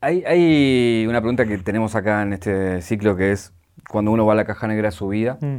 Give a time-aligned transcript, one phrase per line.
[0.00, 3.52] Hay, hay una pregunta que tenemos acá en este ciclo que es,
[3.88, 5.56] cuando uno va a la caja negra de su vida, Mm.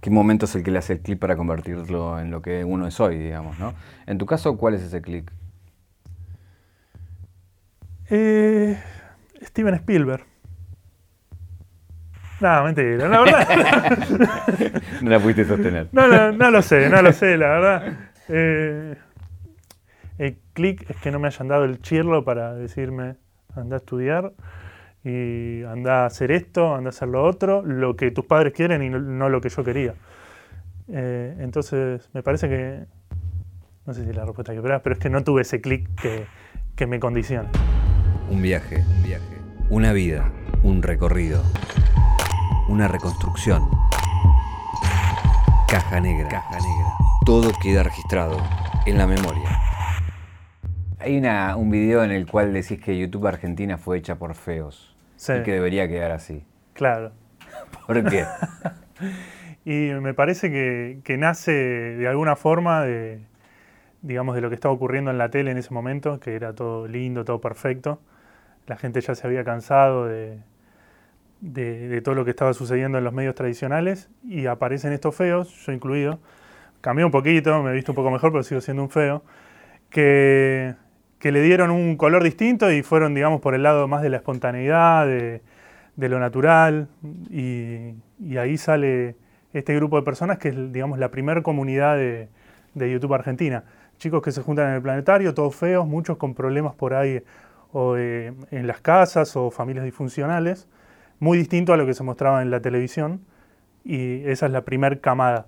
[0.00, 2.86] ¿qué momento es el que le hace el clic para convertirlo en lo que uno
[2.86, 3.74] es hoy, digamos, ¿no?
[4.06, 5.30] En tu caso, ¿cuál es ese clic?
[8.08, 8.78] Eh,
[9.42, 10.24] Steven Spielberg.
[12.40, 14.82] No, mentira, la verdad.
[15.02, 15.88] No la pudiste sostener.
[15.92, 17.98] No, no, no lo sé, no lo sé, la verdad.
[18.28, 18.96] Eh,
[20.18, 23.16] el clic es que no me hayan dado el chirlo para decirme,
[23.56, 24.32] anda a estudiar
[25.04, 28.82] y anda a hacer esto, anda a hacer lo otro, lo que tus padres quieren
[28.82, 29.94] y no, no lo que yo quería.
[30.88, 32.84] Eh, entonces, me parece que,
[33.86, 35.88] no sé si es la respuesta que esperabas, pero es que no tuve ese clic
[36.00, 36.26] que,
[36.74, 37.50] que me condiciona.
[38.30, 39.36] Un viaje, un viaje.
[39.70, 40.30] Una vida,
[40.62, 41.42] un recorrido.
[42.68, 43.62] Una reconstrucción.
[45.68, 46.28] Caja negra.
[46.28, 46.92] Caja negra.
[47.24, 48.36] Todo queda registrado
[48.86, 49.65] en la memoria.
[50.98, 54.96] Hay una, un video en el cual decís que YouTube Argentina fue hecha por feos.
[55.16, 56.44] Sí, Y que debería quedar así.
[56.72, 57.12] claro.
[57.86, 58.34] ¿Por qué?
[59.64, 63.20] Y me parece que, que nace de alguna forma de,
[64.02, 66.88] digamos, de lo que estaba ocurriendo en la tele en ese momento, que era todo
[66.88, 68.00] lindo, todo perfecto.
[68.66, 70.40] La gente ya se había cansado de,
[71.40, 75.50] de, de todo lo que estaba sucediendo en los medios tradicionales y aparecen estos feos,
[75.66, 76.18] yo incluido.
[76.82, 79.24] Cambié un poquito, me he visto un poco mejor, pero sigo siendo un feo.
[79.90, 80.74] Que,
[81.18, 84.18] que le dieron un color distinto y fueron, digamos, por el lado más de la
[84.18, 85.40] espontaneidad, de,
[85.96, 86.88] lo natural.
[87.30, 87.94] Y,
[88.38, 89.16] ahí sale
[89.52, 92.28] este grupo de personas que es, digamos, la primera comunidad de,
[92.74, 93.64] de YouTube Argentina.
[93.98, 97.22] Chicos que se juntan en el planetario, todos feos, muchos con problemas por ahí
[97.72, 100.68] o eh, en las casas o familias disfuncionales,
[101.18, 103.20] muy distinto a lo que se mostraba en la televisión.
[103.84, 105.46] Y esa es la primer camada.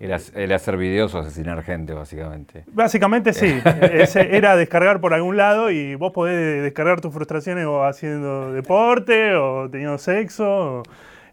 [0.00, 2.64] Era, era hacer videos o asesinar gente, básicamente.
[2.72, 3.60] Básicamente sí,
[4.16, 9.68] era descargar por algún lado y vos podés descargar tus frustraciones o haciendo deporte o
[9.70, 10.80] teniendo sexo.
[10.80, 10.82] o-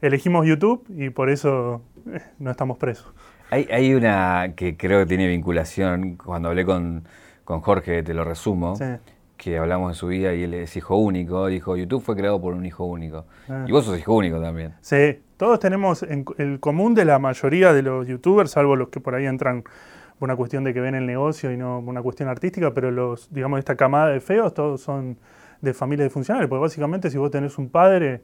[0.02, 1.81] Elegimos YouTube y por eso
[2.12, 3.14] eh, no estamos presos.
[3.52, 7.03] Hay, hay una que creo que tiene vinculación, cuando hablé con,
[7.44, 8.86] con Jorge, te lo resumo, Sí.
[9.41, 12.53] Que hablamos de su vida y él es hijo único, dijo, YouTube fue creado por
[12.53, 13.25] un hijo único.
[13.50, 13.66] Ah.
[13.68, 14.75] Y vos sos hijo único también.
[14.81, 19.00] Sí, todos tenemos en el común de la mayoría de los youtubers, salvo los que
[19.00, 19.63] por ahí entran
[20.19, 22.91] por una cuestión de que ven el negocio y no por una cuestión artística, pero
[22.91, 25.18] los, digamos, esta camada de feos, todos son
[25.59, 28.22] de familias disfuncionales, porque básicamente si vos tenés un padre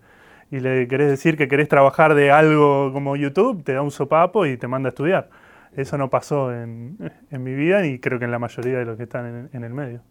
[0.52, 4.46] y le querés decir que querés trabajar de algo como YouTube, te da un sopapo
[4.46, 5.32] y te manda a estudiar.
[5.76, 6.96] Eso no pasó en,
[7.32, 9.64] en mi vida y creo que en la mayoría de los que están en, en
[9.64, 10.04] el medio.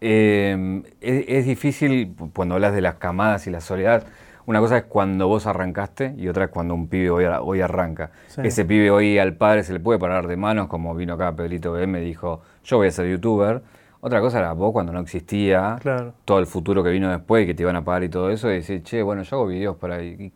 [0.00, 4.04] Eh, es, es difícil cuando hablas de las camadas y la soledad.
[4.46, 7.60] Una cosa es cuando vos arrancaste y otra es cuando un pibe hoy, ar- hoy
[7.60, 8.10] arranca.
[8.28, 8.40] Sí.
[8.44, 11.72] Ese pibe hoy al padre se le puede parar de manos, como vino acá Pedrito
[11.72, 13.62] B, me dijo, yo voy a ser youtuber.
[14.02, 16.14] Otra cosa era vos cuando no existía, Claro.
[16.24, 18.50] todo el futuro que vino después y que te iban a pagar y todo eso,
[18.50, 20.32] y decir, che, bueno, yo hago videos por ahí.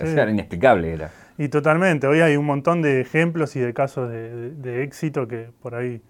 [0.00, 1.10] Era inexplicable era.
[1.38, 5.26] Y totalmente, hoy hay un montón de ejemplos y de casos de, de- de éxito
[5.26, 6.00] que por ahí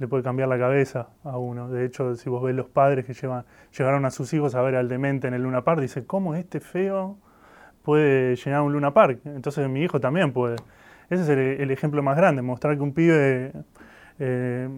[0.00, 1.68] le puede cambiar la cabeza a uno.
[1.68, 3.44] De hecho, si vos ves los padres que llevan,
[3.76, 6.58] llevaron a sus hijos a ver al demente en el Luna Park, dicen, ¿cómo este
[6.58, 7.18] feo
[7.82, 9.20] puede llenar un Luna Park?
[9.26, 10.56] Entonces mi hijo también puede.
[11.10, 13.52] Ese es el, el ejemplo más grande, mostrar que un pibe
[14.22, 14.68] eh,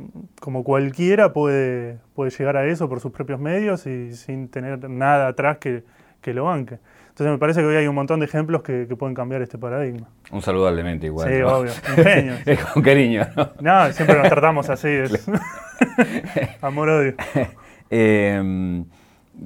[0.40, 5.26] como cualquiera puede, puede llegar a eso por sus propios medios y sin tener nada
[5.26, 5.82] atrás que,
[6.20, 6.78] que lo banque.
[7.12, 9.58] Entonces me parece que hoy hay un montón de ejemplos que, que pueden cambiar este
[9.58, 10.08] paradigma.
[10.30, 11.28] Un saludo al demente igual.
[11.30, 11.48] sí, ¿no?
[11.58, 11.72] obvio.
[11.96, 12.34] Ingenio.
[12.46, 13.50] Es con cariño, ¿no?
[13.60, 14.88] No, siempre nos tratamos así.
[14.88, 15.26] es-
[16.62, 17.14] Amor-odio.
[17.94, 18.84] Eh,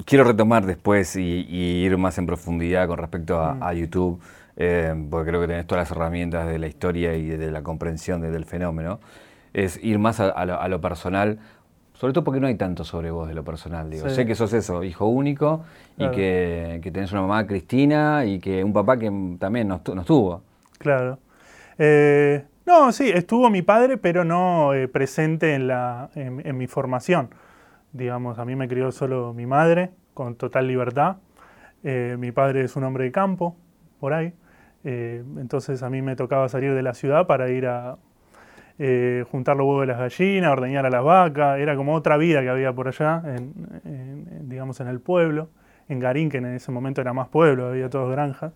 [0.04, 3.62] quiero retomar después y, y ir más en profundidad con respecto a, Mm.
[3.64, 4.20] a YouTube,
[4.56, 8.20] eh, porque creo que tenés todas las herramientas de la historia y de la comprensión
[8.20, 9.00] de- del fenómeno.
[9.52, 11.40] Es ir más a, a lo, a lo personal,
[11.96, 13.90] sobre todo porque no hay tanto sobre vos de lo personal.
[13.90, 14.08] Digo.
[14.08, 14.14] Sí.
[14.14, 15.64] Sé que sos eso, hijo único,
[15.96, 16.12] Claro.
[16.12, 19.94] y que, que tenés una mamá Cristina y que un papá que también nos, tu-
[19.94, 20.42] nos tuvo.
[20.78, 21.18] Claro.
[21.78, 26.66] Eh, no, sí, estuvo mi padre, pero no eh, presente en, la, en, en mi
[26.66, 27.30] formación.
[27.92, 31.16] Digamos, a mí me crió solo mi madre, con total libertad.
[31.84, 33.56] Eh, mi padre es un hombre de campo,
[34.00, 34.32] por ahí.
[34.84, 37.96] Eh, entonces a mí me tocaba salir de la ciudad para ir a
[38.78, 41.58] eh, juntar los huevos de las gallinas, ordeñar a las vacas.
[41.58, 45.48] Era como otra vida que había por allá, en, digamos, en el pueblo.
[45.88, 48.52] En Garín, que en ese momento era más pueblo, había todas granjas.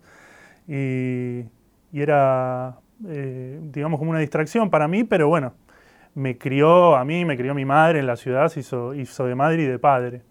[0.67, 1.45] Y,
[1.91, 2.75] y era,
[3.07, 5.53] eh, digamos, como una distracción para mí, pero bueno,
[6.13, 9.35] me crió a mí, me crió mi madre en la ciudad, se hizo, hizo de
[9.35, 10.21] madre y de padre.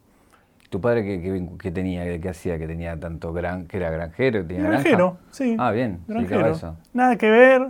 [0.69, 3.91] ¿Tu padre qué, qué vincu- qué tenía, qué, hacía, que tenía tanto gran, que era
[3.91, 4.47] granjero?
[4.47, 4.83] ¿Tenía granja?
[4.83, 5.57] Granjero, sí.
[5.59, 6.47] Ah, bien, Granjero.
[6.47, 6.77] eso.
[6.93, 7.67] Nada que ver.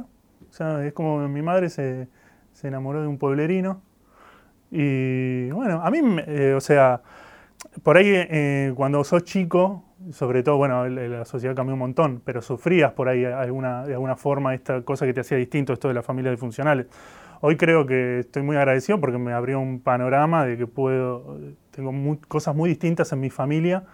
[0.50, 2.08] O sea, es como mi madre se,
[2.52, 3.82] se enamoró de un pueblerino.
[4.70, 7.02] Y bueno, a mí, eh, o sea,
[7.82, 12.43] por ahí eh, cuando sos chico, sobre todo, bueno, la sociedad cambió un montón, pero
[12.43, 15.94] sufrías por ahí alguna, de alguna forma esta cosa que te hacía distinto, esto de
[15.94, 16.87] las familias disfuncionales.
[17.43, 21.38] Hoy creo que estoy muy agradecido porque me abrió un panorama de que puedo,
[21.70, 23.85] tengo cosas muy distintas en mi familia,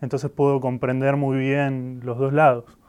[0.00, 2.79] entonces puedo comprender muy bien los dos lados.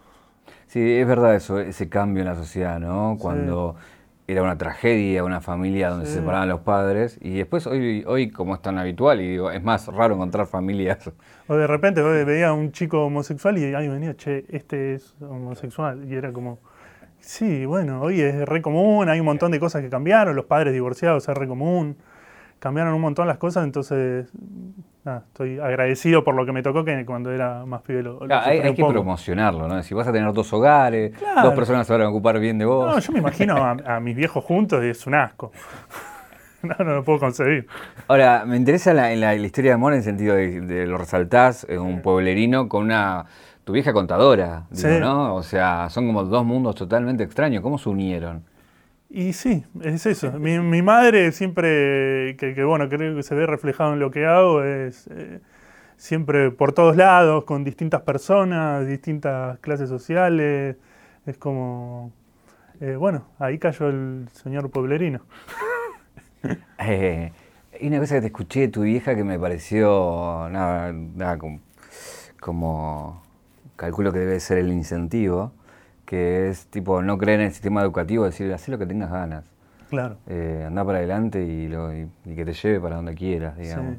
[0.72, 3.18] Sí, es verdad eso, ese cambio en la sociedad, ¿no?
[3.20, 3.76] Cuando
[4.26, 8.56] era una tragedia, una familia donde se separaban los padres, y después hoy, hoy como
[8.56, 11.12] es tan habitual, y digo, es más raro encontrar familias.
[11.50, 16.06] O de repente veía a un chico homosexual y ahí venía, che, este es homosexual,
[16.10, 16.60] y era como
[17.20, 20.72] Sí, bueno, hoy es re común, hay un montón de cosas que cambiaron, los padres
[20.72, 21.98] divorciados es re común,
[22.60, 24.32] cambiaron un montón las cosas, entonces
[25.06, 28.86] estoy agradecido por lo que me tocó que cuando era más pibe lo, hay, que
[28.86, 29.82] promocionarlo, ¿no?
[29.82, 32.94] Si vas a tener dos hogares, dos personas se van a ocupar bien de vos.
[32.94, 35.52] No, yo me imagino a, mis viejos juntos y es un asco.
[36.64, 37.66] No, no lo puedo concebir.
[38.08, 41.66] Ahora, me interesa la, en la, historia de amor en el sentido de, lo resaltás,
[41.68, 43.26] en un pueblerino con una
[43.64, 45.34] tu vieja contadora, digo, ¿no?
[45.34, 47.64] O sea, son como dos mundos totalmente extraños.
[47.64, 48.44] ¿Cómo se unieron?
[49.14, 50.32] Y sí, es eso.
[50.40, 55.08] Mi, madre siempre, que, bueno, creo que se ve reflejado en lo que hago, es
[55.08, 55.42] eh,
[55.98, 60.78] siempre por todos lados, con distintas personas, distintas clases sociales.
[61.26, 62.14] Es como,
[62.80, 65.20] eh, bueno, ahí cayó el señor Pueblerino.
[66.80, 67.34] eh,
[67.82, 71.38] y una cosa que te escuché de tu vieja que me pareció, nada, nada
[72.40, 73.22] como
[73.76, 75.52] calculo que debe ser el incentivo,
[76.12, 79.46] que es tipo no creer en el sistema educativo, decir, haz lo que tengas ganas.
[79.90, 80.18] Claro.
[80.28, 81.70] Eh, anda para adelante y,
[82.36, 83.96] que te lleve para donde quieras, digamos.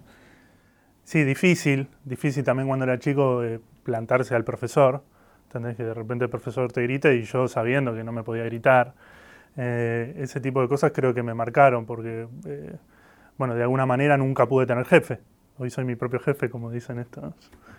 [1.05, 5.03] Sí, difícil, difícil también cuando era chico eh, plantarse al profesor.
[5.45, 8.45] Entendés que de repente el profesor te grita y yo sabiendo que no me podía
[8.45, 8.93] gritar.
[9.57, 12.29] Eh, ese tipo de cosas creo que me marcaron porque,
[13.39, 15.21] bueno, de alguna manera nunca pude tener jefe.
[15.57, 17.33] Hoy soy mi propio jefe, como dicen estos,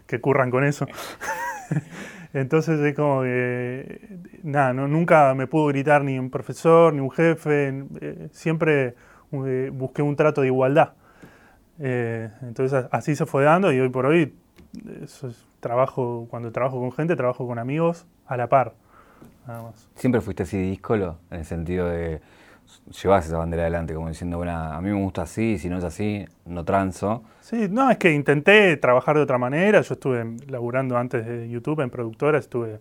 [0.07, 0.87] que curran con eso.
[2.33, 7.11] Entonces es como que, nada, no, nunca me pudo gritar ni un profesor, ni un
[7.11, 8.95] jefe, eh, siempre
[9.31, 10.93] eh, busqué un trato de igualdad.
[11.79, 14.33] Eh, entonces así se fue dando y hoy por hoy
[15.03, 15.23] es,
[15.59, 18.73] trabajo, cuando trabajo con gente, trabajo con amigos a la par.
[19.47, 19.87] Nada más.
[19.95, 21.17] ¿Siempre fuiste así díscolo?
[21.29, 22.19] En el sentido de
[23.01, 25.83] llevas esa bandera adelante, como diciendo, bueno, a mí me gusta así, si no es
[25.83, 27.23] así, no transo.
[27.41, 29.81] Sí, no, es que intenté trabajar de otra manera.
[29.81, 32.79] Yo estuve laburando antes de YouTube en productora, estuve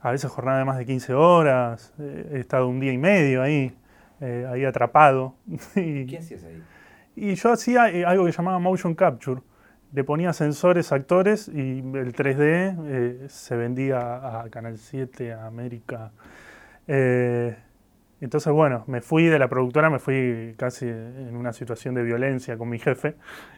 [0.00, 3.42] a veces jornada de más de 15 horas, eh, he estado un día y medio
[3.42, 3.72] ahí,
[4.20, 5.34] eh, ahí atrapado.
[5.74, 6.62] ¿Qué hacías ahí?
[7.16, 9.42] Y yo hacía eh, algo que llamaba motion capture.
[9.92, 16.12] Le ponía sensores, actores y el 3D se vendía a Canal 7, a América.
[18.20, 22.58] Entonces, bueno, me fui de la productora, me fui casi en una situación de violencia
[22.58, 23.14] con mi jefe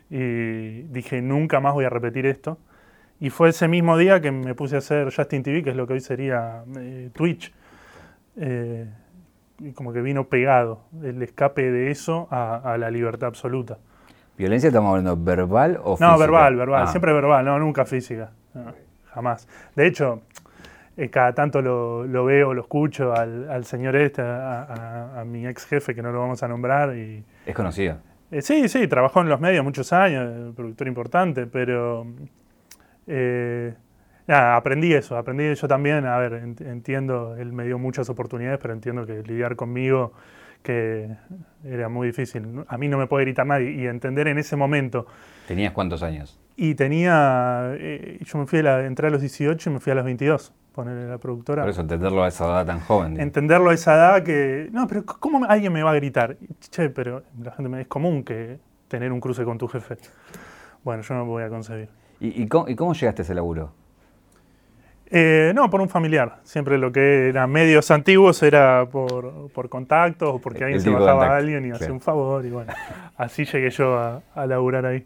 [0.08, 2.58] y dije, nunca más voy a repetir esto.
[3.18, 5.86] Y fue ese mismo día que me puse a hacer Justin TV, que es lo
[5.86, 7.52] que hoy sería eh, Twitch.
[8.36, 8.88] Eh,
[9.58, 13.78] y como que vino pegado el escape de eso a, la libertad absoluta.
[14.36, 16.10] ¿Violencia estamos hablando verbal o física?
[16.10, 16.86] No, verbal, verbal, ah.
[16.88, 18.32] siempre verbal, no, nunca física.
[19.12, 19.46] jamás.
[19.76, 20.22] De hecho,
[20.96, 25.94] eh, cada tanto lo, lo, veo, lo escucho al, señor este, a, mi ex jefe,
[25.94, 26.96] que no lo vamos a nombrar.
[26.96, 27.98] Y, ¿Es conocido?
[28.30, 32.06] Eh, sí, sí, trabajó en los medios muchos años, productor importante, pero
[33.06, 33.74] eh,
[34.26, 39.06] aprendí eso, aprendí yo también, a ver, entiendo, él me dio muchas oportunidades, pero entiendo
[39.06, 40.12] que lidiar conmigo
[40.62, 41.08] que
[41.64, 42.64] era muy difícil.
[42.68, 45.06] A mí no me puede gritar nadie y entender en ese momento.
[45.48, 46.38] ¿Tenías cuántos años?
[46.56, 47.76] Y tenía,
[48.20, 50.52] yo me fui a la, entré a los 18 y me fui a los 22
[50.72, 51.62] ponerle la productora.
[51.62, 53.20] Por eso, entenderlo a esa edad tan joven.
[53.20, 54.68] Entenderlo a esa edad que.
[54.72, 56.36] No, pero ¿cómo alguien me va a gritar?
[56.70, 59.96] Che, pero la gente me es común que tener un cruce con tu jefe.
[60.82, 61.88] Bueno, yo no voy a concebir.
[62.20, 63.72] ¿Y, cómo, llegaste a ese laburo?
[65.06, 66.38] Eh, no, por un familiar.
[66.44, 71.26] Siempre lo que era medios antiguos era por, por contactos o porque alguien se bajaba
[71.26, 72.44] a alguien y hacía un favor.
[72.46, 72.72] Y bueno,
[73.16, 75.04] así llegué yo a, a laburar ahí.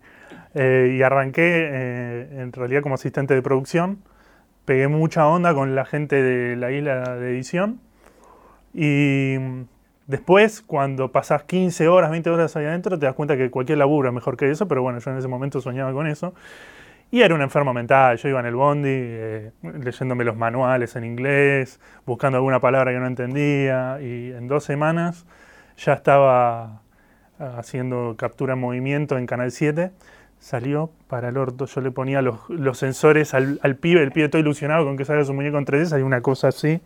[0.58, 3.98] Eh, y arranqué eh, en realidad como asistente de producción
[4.64, 7.78] pegué mucha onda con la gente de la isla de edición.
[8.74, 9.36] Y
[10.06, 14.08] después, cuando pasás 15 horas, 20 horas ahí adentro, te das cuenta que cualquier laburo
[14.08, 16.34] es mejor que eso, pero bueno, yo en ese momento soñaba con eso.
[17.10, 21.04] Y era un enfermo mental, yo iba en el bondi eh, leyéndome los manuales en
[21.04, 25.26] inglés, buscando alguna palabra que no entendía, y en dos semanas
[25.76, 26.82] ya estaba
[27.38, 29.92] haciendo captura en movimiento en Canal 7
[30.46, 31.66] salió para el orto.
[31.66, 35.34] Yo le ponía los, sensores al, pibe, el pibe todo ilusionado con que salga su
[35.34, 36.80] muñeco en 3D, hay una cosa así.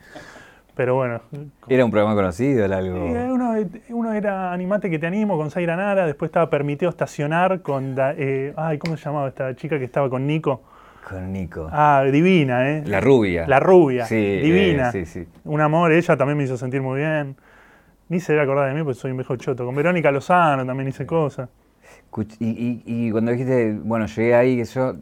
[0.74, 1.20] Pero bueno.
[1.68, 2.64] ¿Era un programa conocido?
[2.64, 2.96] Era algo...
[2.96, 3.54] Eh, uno,
[3.90, 7.96] uno, era Animate que te animo con Zaira Nara, después estaba permitido estacionar con.
[7.98, 10.62] Eh, ay, ¿cómo se llamaba esta chica que estaba con Nico?
[11.06, 11.68] Con Nico.
[11.70, 12.82] Ah, divina, ¿eh?
[12.86, 13.46] La rubia.
[13.46, 14.06] La rubia.
[14.06, 14.88] Sí, divina.
[14.88, 15.28] eh, sí, sí.
[15.44, 17.36] Un amor, ella también me hizo sentir muy bien.
[18.08, 19.66] Ni se debe acordar de mí porque soy un viejo choto.
[19.66, 21.50] Con Verónica Lozano también hice cosas.
[22.40, 24.96] Y, cuando dijiste, bueno, llegué ahí, yo,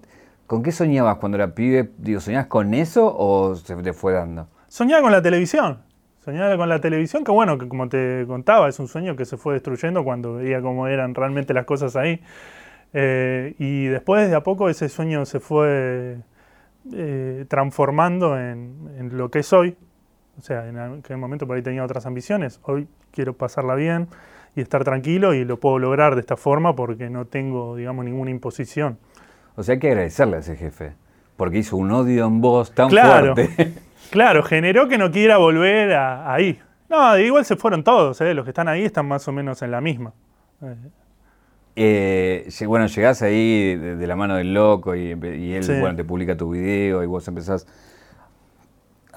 [0.47, 1.91] ¿con qué soñabas cuando era pibe?
[1.99, 4.49] Digo, ¿soñabas con eso o se te fue dando?
[4.69, 5.79] Soñaba con la televisión.
[6.23, 9.39] Soñaba con la televisión, que bueno, que como te contaba, es un sueño que se
[9.39, 12.21] fue destruyendo cuando veía cómo eran realmente las cosas ahí.
[12.93, 16.19] Eh, y después de a poco ese sueño se fue
[16.93, 19.77] eh, transformando en, en lo que soy.
[20.39, 22.61] O sea, en aquel momento por ahí tenía otras ambiciones.
[22.65, 24.09] Hoy quiero pasarla bien
[24.59, 28.31] y estar tranquilo y lo puedo lograr de esta forma porque no tengo, digamos, ninguna
[28.31, 28.99] imposición.
[29.57, 30.93] O sea, hay que agradecerle a ese jefe,
[31.37, 33.35] porque hizo un odio en vos tan Claro.
[33.35, 33.73] fuerte.
[34.11, 36.59] Claro, generó que no quiera volver a- ahí.
[36.89, 38.33] No, igual se fueron todos, ¿eh?
[38.33, 40.13] los que están ahí están más o menos en la misma.
[40.63, 40.75] Eh,
[41.77, 45.79] Eh, bueno, llegás ahí de, de la mano del loco y, él Sí.
[45.79, 47.67] bueno, te publica tu video y vos empezás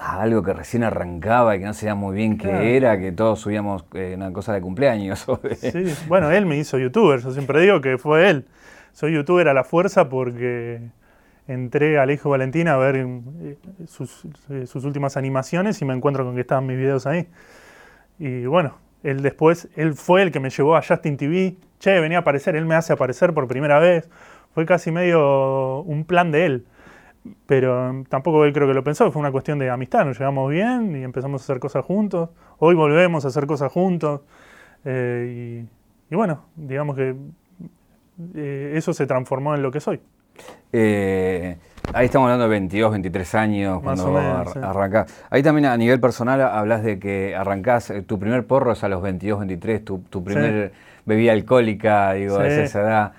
[0.02, 2.62] a algo que recién arrancaba y que no sabía muy bien qué Claro.
[2.64, 5.26] era, que todos subíamos eh, una cosa de cumpleaños.
[5.58, 8.46] sí, Bueno, él me hizo youtuber, yo siempre digo que fue él.
[8.92, 10.80] Soy youtuber a la fuerza porque
[11.48, 13.56] entré al hijo de Valentina a ver eh,
[13.86, 17.28] sus, eh, sus últimas animaciones y me encuentro con que estaban mis videos ahí.
[18.18, 21.56] Y bueno, él después, él fue el que me llevó a Justin TV.
[21.80, 24.08] Che, venía a aparecer, él me hace aparecer por primera vez.
[24.54, 26.66] Fue casi medio un plan de él.
[27.46, 30.04] Pero mm, tampoco él creo que lo pensó, fue una cuestión de amistad.
[30.04, 32.30] Nos llevamos bien y empezamos a hacer cosas juntos.
[32.58, 34.20] Hoy volvemos a hacer cosas juntos.
[34.84, 35.64] Eh,
[36.10, 37.14] y, y bueno, digamos que
[38.34, 40.00] eh, eso se transformó en lo que soy.
[40.72, 41.56] Eh,
[41.92, 44.58] ahí estamos hablando de 22, 23 años Más cuando menos, ar- sí.
[44.62, 45.24] arrancás.
[45.30, 48.88] Ahí también a nivel personal hablas de que arrancás, eh, tu primer porro es a
[48.88, 50.72] los 22, 23, tu, tu primer
[51.04, 52.46] bebida alcohólica, digo, Sí.
[52.46, 53.12] es esa edad.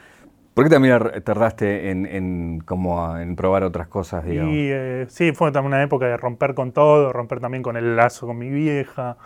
[0.53, 4.53] ¿Por qué también ar- tardaste en, en como en probar otras cosas, digamos?
[4.53, 7.95] Y eh, sí, fue también una época de romper con todo, romper también con el
[7.95, 9.17] lazo con mi vieja.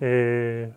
[0.00, 0.70] eh,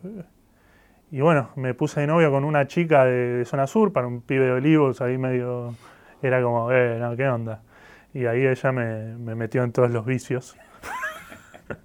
[1.11, 4.21] y bueno, me puse de novio con una chica de, de zona sur para un
[4.21, 5.73] pibe de olivos, ahí medio.
[6.21, 7.61] Era como, eh, no, ¿qué onda?
[8.13, 10.57] Y ahí ella me, me metió en todos los vicios.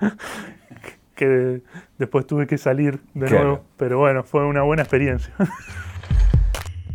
[1.14, 1.60] que
[1.98, 3.44] después tuve que salir de Claro.
[3.44, 3.64] nuevo.
[3.76, 5.32] Pero bueno, fue una buena experiencia.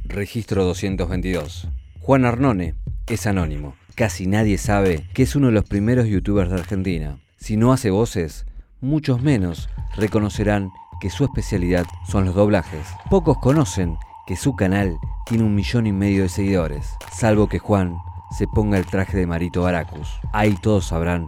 [0.09, 1.67] Registro 222.
[1.99, 2.75] Juan Arnone
[3.07, 3.75] es anónimo.
[3.93, 7.19] Casi nadie sabe que es uno de los primeros youtubers de Argentina.
[7.35, 8.45] Si no hace voces,
[8.79, 10.71] muchos menos reconocerán
[11.01, 12.87] que su especialidad son los doblajes.
[13.09, 17.97] Pocos conocen que su canal tiene un millón y medio de seguidores, salvo que Juan
[18.37, 20.07] se ponga el traje de Marito Baracus.
[20.31, 21.27] Ahí todos sabrán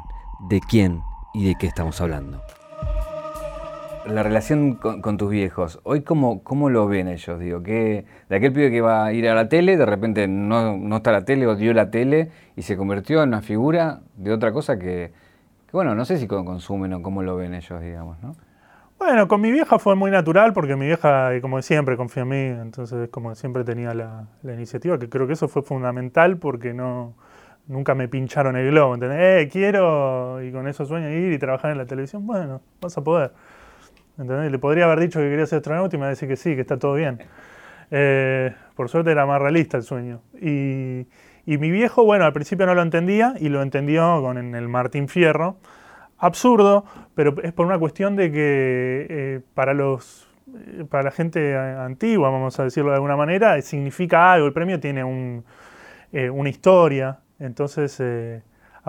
[0.50, 1.02] de quién
[1.34, 2.42] y de qué estamos hablando.
[4.06, 8.54] La relación con, tus viejos, hoy cómo, cómo lo ven ellos, digo, que de aquel
[8.54, 11.46] pibe que va a ir a la tele, de repente no, no está la tele,
[11.46, 15.12] odió la tele y se convirtió en una figura de otra cosa que,
[15.74, 18.36] bueno, no sé si con- consumen o cómo lo ven ellos, digamos, ¿no?
[18.98, 22.62] Bueno, con mi vieja fue muy natural porque mi vieja, como siempre, confía en mí,
[22.62, 27.16] entonces como siempre tenía la, la iniciativa, que creo que eso fue fundamental porque no
[27.68, 29.46] nunca me pincharon el globo, ¿entendés?
[29.46, 33.04] Eh, quiero, y con eso sueño ir y trabajar en la televisión, bueno, vas a
[33.04, 33.32] poder.
[34.20, 34.52] ¿Entendés?
[34.52, 36.62] Le podría haber dicho que quería ser astronauta y me va a que sí, que
[36.62, 37.20] está todo bien.
[37.90, 40.22] Eh, por suerte era más realista el sueño.
[40.34, 41.08] Y,
[41.46, 45.58] mi viejo, bueno, al principio no lo entendía y lo entendió con el Martín Fierro.
[46.18, 46.84] Absurdo,
[47.16, 52.30] pero es por una cuestión de que eh, para los eh, para la gente antigua,
[52.30, 54.48] vamos a decirlo de alguna manera, significa algo.
[54.48, 55.46] El premio tiene un,
[56.12, 57.20] una historia.
[57.40, 58.02] Entonces,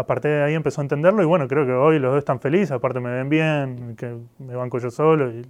[0.01, 2.41] a partir de ahí empezó a entenderlo y bueno, creo que hoy los dos están
[2.41, 5.47] felices, aparte me ven bien, que me banco yo solo y,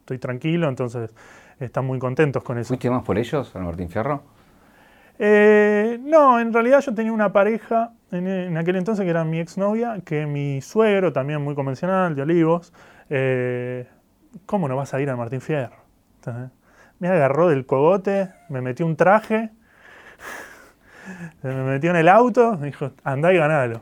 [0.00, 1.14] estoy tranquilo, entonces
[1.58, 2.68] están muy contentos con eso.
[2.68, 4.22] ¿Fuiste más por ellos, al Martín Fierro?
[5.18, 9.38] Eh, no, en realidad yo tenía una pareja en, en aquel entonces que era mi
[9.38, 12.72] exnovia, que mi suegro, también muy convencional, de Olivos,
[13.10, 13.86] eh,
[14.46, 15.76] ¿cómo no vas a ir al Martín Fierro?
[16.98, 19.50] Me agarró del cogote, me metió un traje,
[21.42, 23.80] me metió en el auto, me dijo, andá y ganalo.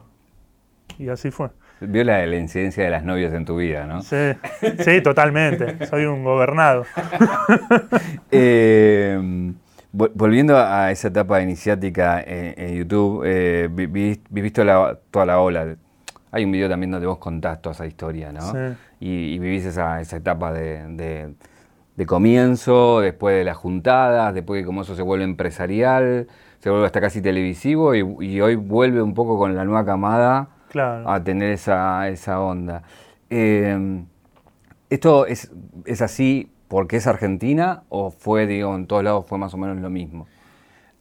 [0.99, 1.49] Y así fue.
[1.81, 4.03] Vio la, la incidencia de las novias en tu vida, ¿no?
[4.03, 4.17] Sí,
[4.85, 5.85] sí, totalmente.
[5.87, 6.85] Soy un gobernado.
[8.31, 9.19] Eh,
[9.93, 15.27] vol- volviendo a esa etapa iniciática en, en YouTube, eh, vi- vi- viviste la- toda
[15.27, 15.77] la ola.
[16.31, 18.41] Hay un video también donde vos contás toda esa historia, ¿no?
[18.53, 18.59] Sí.
[19.01, 21.35] Y, y vivís esa, esa etapa de, de-
[21.97, 26.27] de comienzo, después de las juntadas, después de cómo eso se vuelve empresarial,
[26.63, 30.49] se vuelve hasta casi televisivo y, y hoy vuelve un poco con la nueva camada
[30.71, 31.11] Claro.
[31.11, 32.83] a tener esa, esa onda.
[33.29, 34.05] Eh,
[34.89, 35.51] ¿Esto es,
[35.85, 39.79] es así porque es Argentina o fue, digo, en todos lados fue más o menos
[39.79, 40.27] lo mismo?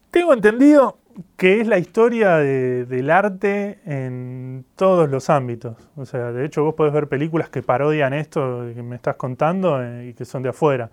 [0.10, 0.98] Tengo entendido
[1.38, 5.78] que es la historia del arte en todos los ámbitos.
[5.96, 9.82] O sea, de hecho vos podés ver películas que parodian esto que me estás contando
[9.84, 10.90] eh, y que son de afuera.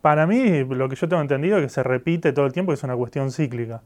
[0.00, 2.74] Para mí, lo que yo tengo entendido es que se repite todo el tiempo, que
[2.74, 3.82] es una cuestión cíclica.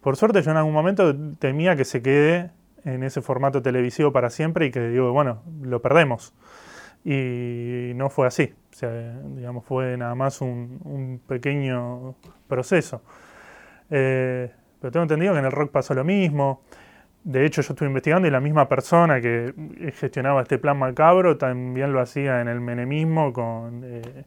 [0.00, 2.50] Por suerte, yo en algún momento temía que se quede
[2.84, 6.34] en ese formato televisivo para siempre y que digo, bueno, lo perdemos.
[7.04, 8.54] Y no fue así.
[8.72, 8.90] O sea,
[9.34, 12.14] digamos, fue nada más un, pequeño
[12.46, 13.02] proceso.
[13.90, 14.50] Eh,
[14.80, 16.62] pero tengo entendido que en el rock pasó lo mismo.
[17.24, 19.52] De hecho, yo estuve investigando y la misma persona que
[19.94, 23.82] gestionaba este plan macabro también lo hacía en el menemismo con...
[23.84, 24.24] Eh,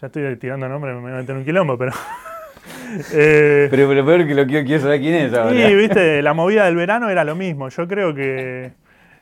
[0.00, 1.92] ya estoy tirando nombres, me voy a meter un quilombo, pero...
[3.12, 5.50] eh, pero, pero peor que lo quiero, quiero saber quién es ahora.
[5.50, 7.68] Sí, viste, la movida del verano era lo mismo.
[7.68, 8.72] Yo creo que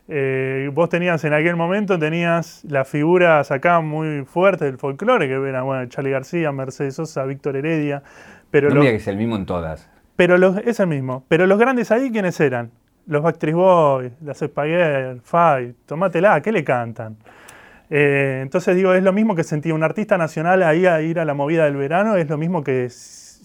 [0.07, 5.33] eh, vos tenías en aquel momento, tenías las figuras acá muy fuertes del folclore, que
[5.33, 8.03] eran bueno, Charlie García, Mercedes Sosa, Víctor Heredia.
[8.51, 9.89] Pero no que es el mismo en todas.
[10.15, 11.25] Pero los, es el mismo.
[11.27, 12.71] Pero los grandes ahí, ¿quiénes eran?
[13.07, 17.17] Los Backstreet Boys, las Spaghetti, Five, Tomátela, ¿qué le cantan?
[17.89, 21.25] Eh, entonces digo, es lo mismo que sentía un artista nacional ahí a ir a
[21.25, 22.85] la movida del verano, es lo mismo que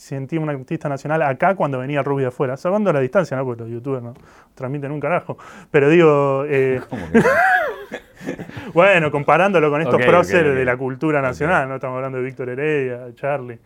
[0.01, 3.45] sentía un artista nacional acá cuando venía Ruby de afuera, salvando la distancia, ¿no?
[3.45, 4.15] Porque los youtubers no
[4.55, 5.37] transmiten un carajo.
[5.71, 6.81] Pero digo, eh,
[8.75, 13.15] bueno, comparándolo con estos próceres de la cultura nacional, no estamos hablando de Víctor Heredia,
[13.15, 13.59] Charlie.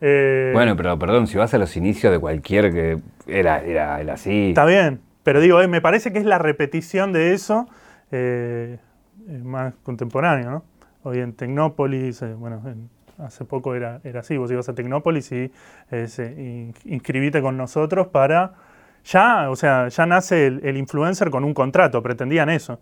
[0.00, 4.48] Eh, bueno, pero perdón, si vas a los inicios de cualquier que era, era, así.
[4.48, 7.68] Está bien, pero digo, eh, me parece que es la repetición de eso
[9.42, 10.64] más contemporáneo, ¿no?
[11.02, 12.60] Hoy en Tecnópolis, bueno,
[13.18, 15.50] hace poco era, era así, vos ibas a Tecnópolis y
[16.84, 18.54] inscribite con nosotros para...
[19.04, 22.80] Ya, o sea, ya nace el influencer con un contrato, pretendían eso.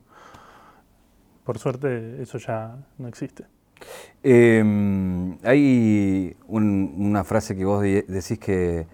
[1.45, 3.45] Por suerte eso ya no existe.
[4.23, 8.87] Em, hay una frase que vos decís que,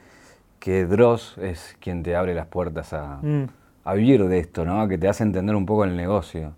[0.58, 3.44] que Dross es quien te abre las puertas mm.
[3.84, 4.88] a, vivir de esto, ¿no?
[4.88, 6.54] Que te hace entender un poco el negocio.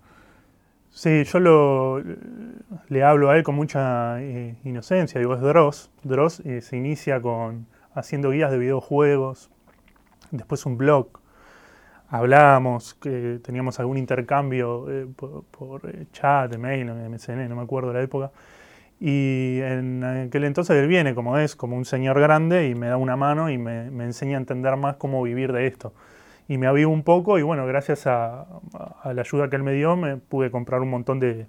[0.93, 2.03] Sí, yo lo,
[2.89, 5.19] le hablo a él con mucha eh, inocencia.
[5.19, 5.91] Digo, es Dross.
[6.05, 9.51] Dross eh, se inicia con haciendo guías de videojuegos,
[10.31, 11.09] después un blog,
[12.09, 18.03] hablábamos, que teníamos algún intercambio eh, por, eh, chat, email, MSN, no me acuerdo la
[18.03, 18.31] época.
[19.01, 22.97] Y en aquel entonces él viene como es, como un señor grande y me da
[22.97, 25.93] una mano y me, enseña a entender más cómo vivir de esto.
[26.49, 28.47] Y me avivo un poco y bueno, gracias a,
[29.05, 31.47] la ayuda que él me dio, me pude comprar un montón de,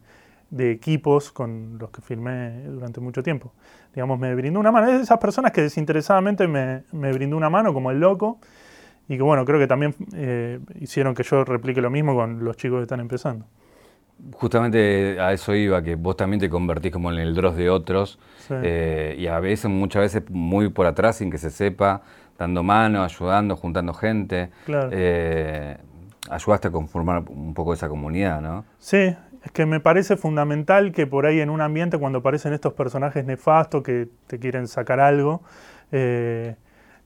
[0.57, 3.53] equipos con los que filmé durante mucho tiempo.
[3.93, 4.87] Digamos, me brindó una mano.
[4.87, 8.39] Es de esas personas que desinteresadamente me, me brindó una mano, como el loco
[9.07, 12.55] y que bueno, creo que también eh, hicieron que yo replique lo mismo con los
[12.55, 13.45] chicos que están empezando.
[14.33, 18.19] Justamente a eso iba, que vos también te convertís como en el Dross de otros
[18.49, 22.03] eh, y a veces, muchas veces muy por atrás sin que se sepa,
[22.37, 24.49] dando mano, ayudando, juntando gente.
[24.67, 25.77] Eh,
[26.29, 28.65] ayudaste a conformar un poco esa comunidad, ¿no?
[28.79, 32.73] Sí, es que me parece fundamental que por ahí en un ambiente cuando aparecen estos
[32.73, 35.41] personajes nefastos que te quieren sacar algo,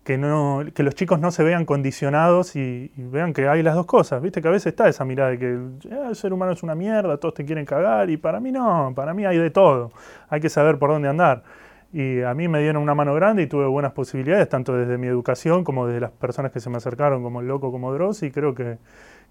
[0.07, 3.85] que, no, que los chicos no se vean condicionados y, vean que hay las dos
[3.85, 4.21] cosas.
[4.21, 5.59] Viste que a veces está esa mirada de que
[5.91, 8.93] ah, el ser humano es una mierda, todos te quieren cagar, y para mí no,
[8.95, 9.91] para mí hay de todo.
[10.29, 11.43] Hay que saber por dónde andar.
[11.93, 15.07] Y a mí me dieron una mano grande y tuve buenas posibilidades, tanto desde mi
[15.07, 18.31] educación como de las personas que se me acercaron, como el loco, como Dross, y
[18.31, 18.77] creo que,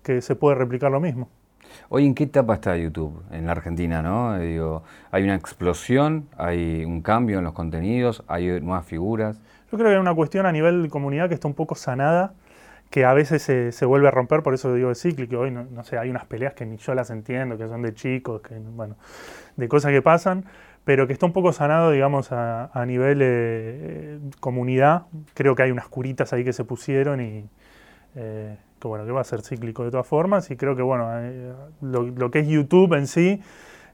[0.02, 1.28] que se puede replicar lo mismo.
[1.88, 4.02] Hoy, ¿en qué etapa está YouTube en la Argentina?
[4.02, 4.38] ¿no?
[4.38, 6.28] Digo, ¿Hay una explosión?
[6.36, 8.24] ¿Hay un cambio en los contenidos?
[8.26, 9.38] ¿Hay nuevas figuras?
[9.70, 12.34] Yo creo que hay una cuestión a nivel de comunidad que está un poco sanada,
[12.90, 15.38] que a veces se, vuelve a romper, por eso digo de cíclico.
[15.38, 18.42] Hoy, no, sé, hay unas peleas que ni yo las entiendo, que son de chicos,
[18.42, 18.96] que, bueno,
[19.56, 20.44] de cosas que pasan,
[20.86, 25.06] pero que está un poco sanado, digamos, a, nivel eh, comunidad.
[25.34, 27.44] Creo que hay unas curitas ahí que se pusieron y
[28.14, 30.48] eh, que, bueno, que va a ser cíclico de todas formas.
[30.52, 33.42] Y creo que, bueno, eh, lo que es YouTube en sí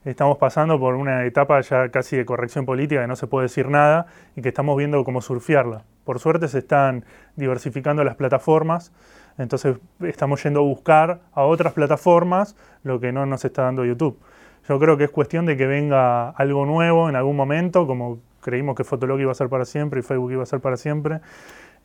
[0.05, 3.69] estamos pasando por una etapa ya casi de corrección política que no se puede decir
[3.69, 5.85] nada y que estamos viendo cómo surfearla.
[6.03, 8.91] Por suerte se están diversificando las plataformas,
[9.39, 14.19] entonces estamos yendo a buscar a otras plataformas lo que no nos está dando YouTube.
[14.67, 18.75] Yo creo que es cuestión de que venga algo nuevo en algún momento, como creímos
[18.75, 21.19] que Fotolog iba a ser para siempre y Facebook iba a ser para siempre.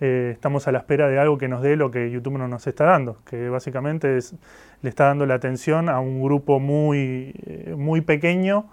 [0.00, 2.66] Eh, estamos a la espera de algo que nos dé lo que YouTube no nos
[2.68, 4.34] está dando, que básicamente es,
[4.82, 8.66] le está dando la atención a un grupo muy, eh, muy pequeño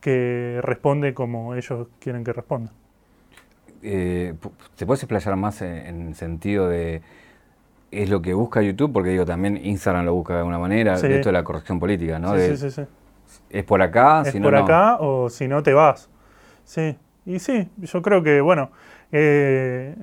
[0.00, 2.72] que responde como ellos quieren que responda.
[3.82, 4.34] Eh,
[4.76, 7.00] ¿Te puedes explayar más en, el sentido de
[7.90, 8.92] es lo que busca YouTube?
[8.92, 12.36] Porque digo, también Instagram lo busca de alguna manera, esto de la corrección política, ¿no?
[12.36, 12.82] Sí, sí, sí,
[13.50, 14.22] ¿Es por acá?
[14.24, 14.64] Es si por no, no.
[14.64, 16.10] acá o si no te vas.
[16.64, 18.70] Sí, y sí, yo creo que, bueno,
[19.12, 19.94] eh,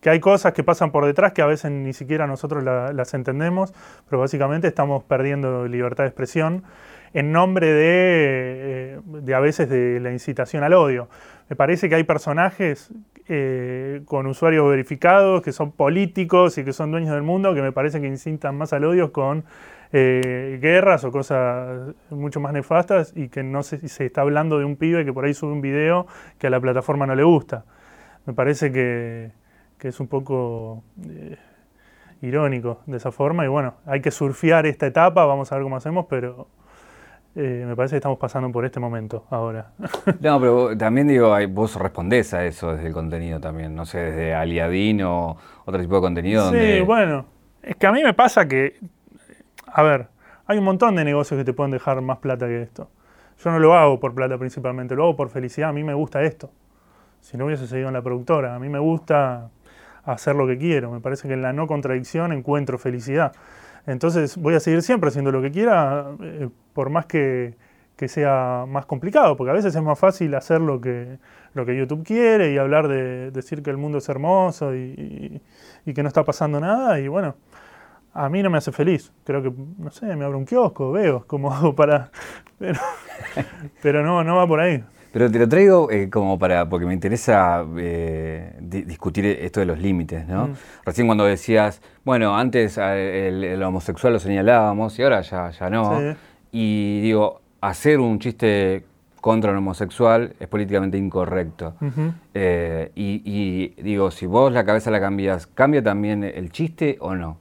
[0.00, 3.12] que hay cosas que pasan por detrás que a veces ni siquiera nosotros la- las
[3.14, 3.72] entendemos,
[4.08, 6.62] pero básicamente estamos perdiendo libertad de expresión
[7.12, 11.08] en nombre de, eh, de a veces de la incitación al odio.
[11.48, 12.90] Me parece que hay personajes
[13.28, 17.72] eh, con usuarios verificados que son políticos y que son dueños del mundo que me
[17.72, 19.44] parece que incitan más al odio con
[19.92, 24.64] eh, guerras o cosas mucho más nefastas y que no se, se está hablando de
[24.64, 26.06] un pibe que por ahí sube un video
[26.38, 27.64] que a la plataforma no le gusta.
[28.26, 29.30] Me parece que,
[29.78, 31.36] que es un poco eh,
[32.22, 35.76] irónico de esa forma y bueno, hay que surfear esta etapa, vamos a ver cómo
[35.76, 36.48] hacemos, pero
[37.34, 39.72] eh, me parece que estamos pasando por este momento ahora.
[40.20, 43.98] No, pero vos- también digo, vos respondés a eso desde el contenido también, no sé,
[43.98, 46.80] desde Aliadín o otro tipo de contenido Sí, donde...
[46.80, 47.26] bueno,
[47.62, 48.78] es que a mí me pasa que,
[49.78, 50.08] a ver,
[50.46, 52.88] hay un montón de negocios que te pueden dejar más plata que esto.
[53.44, 56.22] Yo no lo hago por plata principalmente, lo hago por felicidad, a mí me gusta
[56.22, 56.50] esto.
[57.20, 59.50] Si no hubiese seguido en la productora, a mí me gusta
[60.04, 63.32] hacer lo que quiero, me parece que en la no contradicción encuentro felicidad.
[63.86, 67.54] Entonces voy a seguir siempre haciendo lo que quiera, eh, por más que,
[68.08, 71.18] sea más complicado, porque a veces es más fácil hacer lo que,
[71.54, 75.42] lo que YouTube quiere y hablar de decir que el mundo es hermoso y, y-
[75.90, 76.98] y que no está pasando nada.
[77.00, 77.36] Y bueno,
[78.24, 79.12] a mí no me hace feliz.
[79.24, 82.10] Creo que, no sé, me abro un kiosco, veo cómo hago para...
[82.58, 82.80] Pero,
[83.82, 84.82] pero no, no va por ahí.
[85.12, 89.66] Pero te lo traigo eh, como para, porque me interesa eh, di- discutir esto de
[89.66, 90.48] los límites, ¿no?
[90.48, 90.54] Mm.
[90.84, 95.70] Recién cuando decías, bueno, antes eh, el, el homosexual lo señalábamos y ahora ya, ya
[95.70, 95.98] no.
[95.98, 96.16] Sí.
[96.52, 98.84] Y digo, hacer un chiste
[99.22, 101.74] contra un homosexual es políticamente incorrecto.
[102.34, 107.14] Eh, y, y digo, si vos la cabeza la cambias, ¿cambia también el chiste o
[107.14, 107.38] no?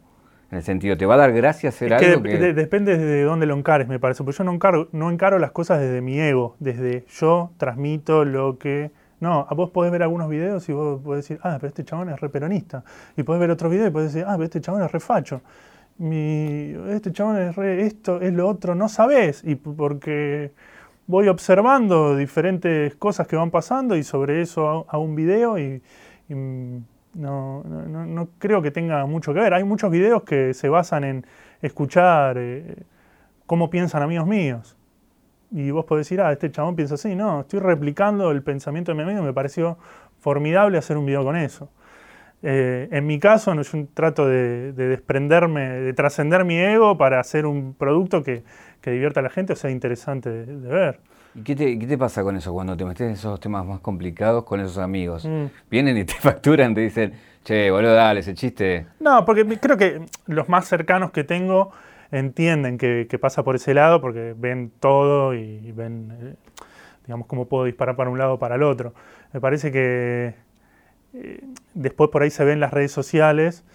[0.56, 2.38] En el sentido, ¿te va a dar gracia hacer Es que algo dep- que...
[2.38, 4.24] de- depende de dónde lo encares, me parece.
[4.24, 8.58] Porque yo no encaro, no encaro las cosas desde mi ego, desde yo transmito lo
[8.58, 8.90] que.
[9.20, 12.22] No, vos podés ver algunos videos y vos podés decir, ah, pero este chabón es
[12.22, 12.86] re peronista.
[13.18, 15.42] Y podés ver otros videos y podés decir, ah, pero este chabón es re facho.
[15.98, 19.44] Mi, este chabón es re esto, es lo otro, no sabés.
[19.44, 20.54] Y porque
[21.06, 25.82] voy observando diferentes cosas que van pasando y sobre eso hago, hago un video y,
[26.30, 26.34] y,
[27.16, 29.54] no, no- no- creo que tenga mucho que ver.
[29.54, 31.26] Hay muchos videos que se basan en
[31.62, 32.84] escuchar eh,
[33.46, 34.78] cómo piensan amigos míos.
[35.52, 37.16] Y vos podés decir, ah, este chabón piensa así.
[37.16, 39.78] No, estoy replicando el pensamiento de mi amigo me pareció
[40.20, 41.70] formidable hacer un video con eso.
[42.44, 47.20] Eh, en mi caso, no, yo trato de, de desprenderme, de trascender mi ego para
[47.20, 48.44] hacer un producto que,
[48.82, 51.00] que divierta a la gente o sea interesante de ver.
[51.36, 53.82] ¿Y qué te, qué te pasa con eso cuando te metes en esos temas más
[53.82, 55.26] complicados con esos amigos?
[55.26, 55.46] Mm.
[55.70, 58.88] Vienen y te facturan, te dicen, che, boludo, dale, ese chiste.
[59.00, 61.72] No, porque creo que los más cercanos que tengo
[62.12, 66.36] entienden que, que pasa por ese lado porque ven todo y ven, eh,
[67.06, 68.94] digamos, cómo puedo disparar para un lado o para el otro.
[69.34, 70.36] Me parece que
[71.14, 71.44] eh,
[71.74, 73.66] después por ahí se ven las redes sociales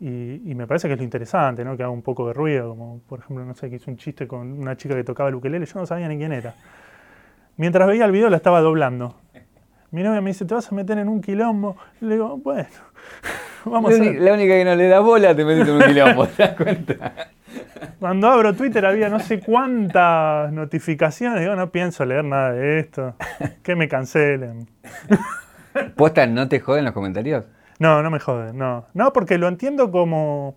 [0.00, 1.76] y, y me parece que es lo interesante, ¿no?
[1.76, 4.26] Que haga un poco de ruido, como por ejemplo, no sé, que hizo un chiste
[4.26, 6.54] con una chica que tocaba el ukelele, yo no sabía ni quién era.
[7.56, 9.16] Mientras veía el video la estaba doblando.
[9.90, 11.76] Mi novia me dice, ¿te vas a meter en un quilombo?
[12.00, 12.68] Y le digo, bueno,
[13.64, 14.20] vamos la, a ver.
[14.20, 17.12] la única que no le da bola te metes en un quilombo, ¿te das cuenta?
[18.00, 21.40] Cuando abro Twitter había no sé cuántas notificaciones.
[21.40, 23.14] Digo, no pienso leer nada de esto.
[23.62, 24.68] Que me cancelen.
[25.94, 27.44] ¿Posta no te joden los comentarios?
[27.78, 28.86] No, no me joden, no.
[28.94, 30.56] No, porque lo entiendo como,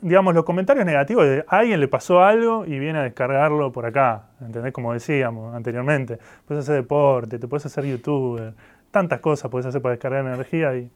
[0.00, 3.86] digamos, los comentarios negativos de a alguien le pasó algo y viene a descargarlo por
[3.86, 4.30] acá.
[4.40, 4.72] ¿Entendés?
[4.72, 6.18] Como decíamos anteriormente.
[6.46, 8.54] Puedes hacer deporte, te puedes hacer youtuber.
[8.90, 10.90] Tantas cosas puedes hacer para descargar energía y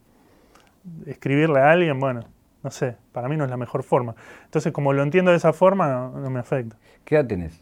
[1.07, 2.23] escribirle a alguien, bueno,
[2.63, 4.15] no sé, para mí no es la mejor forma.
[4.45, 6.77] Entonces, como lo entiendo de esa forma, no, no me afecta.
[7.05, 7.61] ¿Qué edad tenés?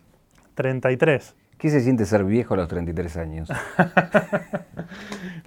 [0.54, 1.36] 33.
[1.58, 3.48] ¿Qué se siente ser viejo a los 33 años?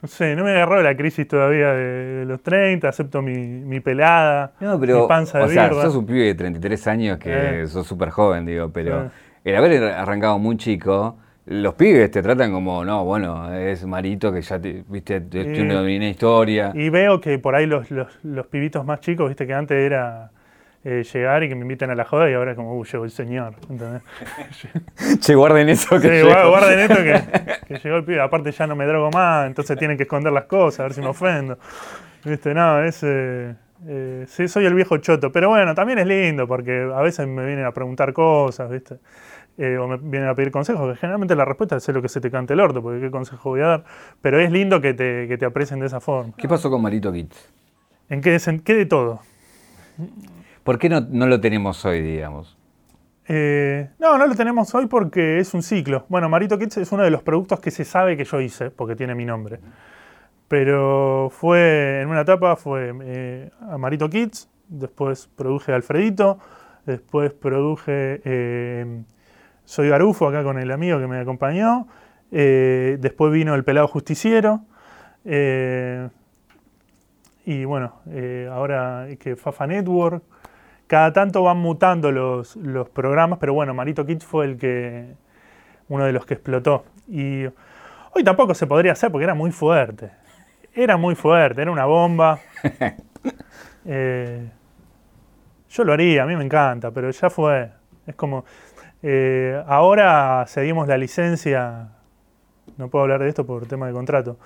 [0.01, 4.53] No sé, no me agarró la crisis todavía de, los 30, acepto mi, mi pelada,
[4.59, 7.67] No, pero, mi panza de o sea, sos un pibe de 33 años que Eh.
[7.67, 9.09] sos súper joven, digo, pero Eh.
[9.45, 14.41] el haber arrancado muy chico, los pibes te tratan como, no, bueno, es Marito que
[14.41, 16.71] ya, te, viste, tiene una historia.
[16.73, 20.31] Y veo que por ahí los, los, los pibitos más chicos, viste que antes era
[20.83, 23.03] eh, llegar y que me inviten a la joda y ahora es como, uh, llegó
[23.05, 23.55] el señor.
[23.69, 24.01] ¿entendés?
[25.19, 26.29] che, guarden eso que Sí, llegó.
[26.29, 28.21] gua- guarden esto que, que llegó el pibe.
[28.21, 31.01] Aparte ya no me drogo más, entonces tienen que esconder las cosas, a ver si
[31.01, 31.57] me ofendo.
[32.23, 32.99] Viste, no, es...
[33.03, 33.55] eh,
[33.87, 35.31] eh, sí, soy el viejo choto.
[35.31, 38.97] Pero bueno, también es lindo porque a veces me vienen a preguntar cosas, ¿viste?
[39.57, 42.21] Eh, o me vienen a pedir consejos, que generalmente la respuesta es lo que se
[42.21, 43.83] te cante el orto, porque qué consejo voy a dar.
[44.21, 46.33] Pero es lindo que te, que te aprecien de esa forma.
[46.37, 47.51] ¿Qué pasó con Marito Kids?
[48.09, 49.21] ¿En qué, sen- qué de todo?
[50.63, 52.57] ¿Por qué no, no lo tenemos hoy, digamos?
[53.27, 56.05] Eh, no, no lo tenemos hoy porque es un ciclo.
[56.09, 58.95] Bueno, Marito Kids es uno de los productos que se sabe que yo hice, porque
[58.95, 59.59] tiene mi nombre.
[60.47, 66.39] Pero fue, en una etapa fue eh, a Marito Kids, después produje Alfredito,
[66.85, 69.03] después produje eh,
[69.63, 71.87] Soy Garufo acá con el amigo que me acompañó,
[72.29, 74.61] después vino El Pelado Justiciero,
[77.45, 77.93] y bueno,
[78.51, 80.23] ahora que Fafa Network,
[80.91, 85.13] cada tanto van mutando los, los programas, pero bueno, Marito Kids fue el que,
[85.87, 86.83] uno de los que explotó.
[87.07, 90.11] Y hoy tampoco se podría hacer porque era muy fuerte.
[90.73, 92.39] Era muy fuerte, era una bomba.
[93.83, 94.47] Eh,
[95.69, 97.71] yo lo haría, a mí me encanta, pero ya fue.
[98.05, 98.45] Es como.
[99.01, 101.89] eh, ahora cedimos la licencia.
[102.77, 104.37] No puedo hablar de esto por tema de contrato.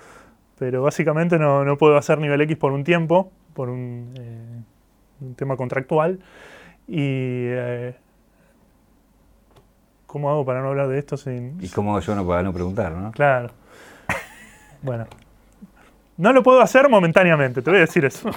[0.58, 4.55] Pero básicamente no, no puedo hacer nivel X por un tiempo, por un, eh,
[5.20, 6.18] un tema contractual.
[6.88, 6.96] Y.
[6.98, 7.94] eh,
[10.06, 11.58] ¿Cómo hago para no hablar de esto sin.?
[11.60, 13.12] ¿Y cómo hago yo no para no preguntar, no?
[13.12, 13.50] Claro.
[14.82, 15.06] Bueno.
[16.16, 18.30] No lo puedo hacer momentáneamente, te voy a decir eso.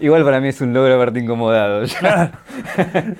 [0.00, 1.84] Igual para mí es un logro haberte incomodado.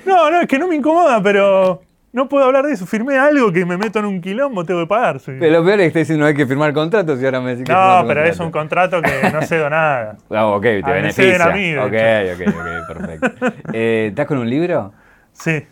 [0.06, 2.86] No, no, es que no me incomoda, pero no puedo hablar de eso.
[2.86, 5.18] Firmé algo que me meto en un quilombo, tengo que pagar.
[5.20, 5.32] sí.
[5.40, 7.50] Pero lo peor es que estoy diciendo no hay que firmar contratos y ahora me
[7.50, 10.16] decís que No, pero es un contrato que no cedo nada.
[10.30, 11.44] Ah, ok, te me beneficia.
[11.44, 11.92] a mí, ok,
[12.34, 13.46] ok, ok, perfecto.
[13.72, 14.92] Eh, ¿Estás con un libro?
[15.32, 15.62] Sí.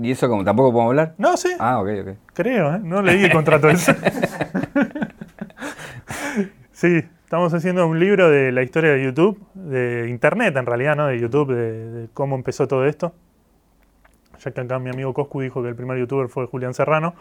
[0.00, 1.14] ¿Y eso como tampoco podemos hablar?
[1.18, 2.08] No, sí, Ah, ok, ok.
[2.32, 2.80] creo, ¿eh?
[2.82, 3.96] No leí el contrato ese.
[6.72, 11.06] Sí, estamos haciendo un libro de la historia de YouTube, de Internet en realidad, ¿no?
[11.08, 13.12] De YouTube, de, de cómo empezó todo esto.
[14.38, 17.14] Ya que acá mi amigo Coscu dijo que el primer youtuber fue Julián Serrano.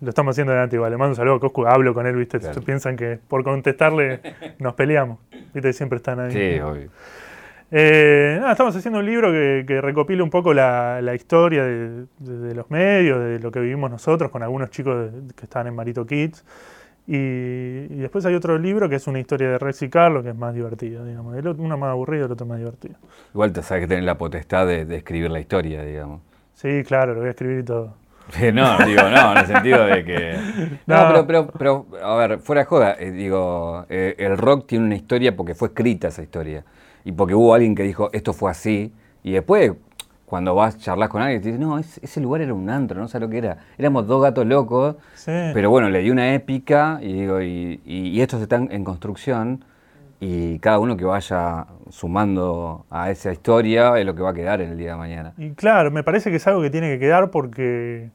[0.00, 0.90] Lo estamos haciendo delante igual.
[0.90, 2.38] Le mando un saludo a Coscu, hablo con él, ¿viste?
[2.40, 2.60] Claro.
[2.62, 4.20] Piensan que por contestarle
[4.58, 5.18] nos peleamos.
[5.54, 5.72] ¿Viste?
[5.72, 6.32] Siempre están ahí.
[6.32, 6.90] Sí, obvio.
[7.70, 12.04] Eh, nada, estamos haciendo un libro que, que recopila un poco la, la historia de,
[12.18, 15.66] de- de los medios, de lo que vivimos nosotros con algunos chicos de- que están
[15.66, 16.44] en Marito Kids.
[17.06, 20.30] Y, y después hay otro libro que es una historia de Rex y Carlos, que
[20.30, 21.36] es más divertido, digamos.
[21.36, 22.94] El otro- uno más aburrido, el otro más divertido.
[23.34, 26.20] Igual te sabes que tenés la potestad de, de escribir la historia, digamos.
[26.54, 27.94] Sí, claro, lo voy a escribir y todo.
[28.54, 30.34] No, digo, no, en el sentido de que.
[30.86, 31.26] No, No.
[31.26, 34.96] pero, pero, pero, a ver, fuera de joda, eh, digo, eh, el rock tiene una
[34.96, 36.64] historia porque fue escrita esa historia.
[37.04, 38.94] Y porque hubo alguien que dijo, esto fue así.
[39.22, 39.72] Y después,
[40.26, 43.08] cuando vas, charlas con alguien, te dices, no, es- ese lugar era un antro, no
[43.08, 43.58] sé lo que era.
[43.78, 44.96] Éramos dos gatos locos.
[45.14, 45.30] Sí.
[45.52, 49.64] Pero bueno, le di una épica y digo, y, y- y estos están en construcción.
[50.20, 54.60] Y cada uno que vaya sumando a esa historia es lo que va a quedar
[54.62, 55.34] en el día de mañana.
[55.36, 58.10] Y claro, me parece que es algo que tiene que quedar porque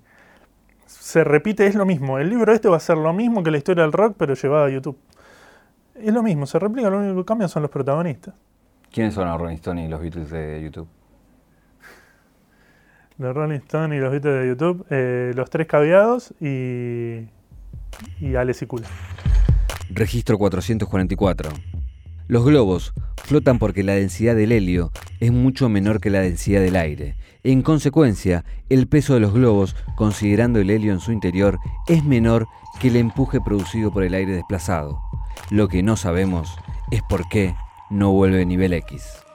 [0.88, 2.18] se repite, es lo mismo.
[2.18, 4.66] El libro este va a ser lo mismo que la historia del rock, pero llevado
[4.66, 4.98] a YouTube.
[5.96, 8.34] Es lo mismo, se replica, lo único que cambia son los protagonistas.
[8.92, 10.88] ¿Quiénes son los Rolling Stones y los Beatles de YouTube?
[13.20, 17.26] Los Rolling Stones y los Beatles de YouTube, eh, los tres caviados y,
[18.22, 18.88] y Alex y Kula.
[19.90, 21.50] Registro 444.
[22.30, 22.94] Los globos
[23.26, 27.18] flotan porque la densidad del helio es mucho menor que la densidad del aire.
[27.44, 32.48] En consecuencia, el peso de los globos, considerando el helio en su interior, es menor
[32.80, 34.98] que el empuje producido por el aire desplazado.
[35.52, 36.56] Lo que no sabemos
[36.90, 37.54] es por qué
[37.90, 39.26] no vuelve nivel X.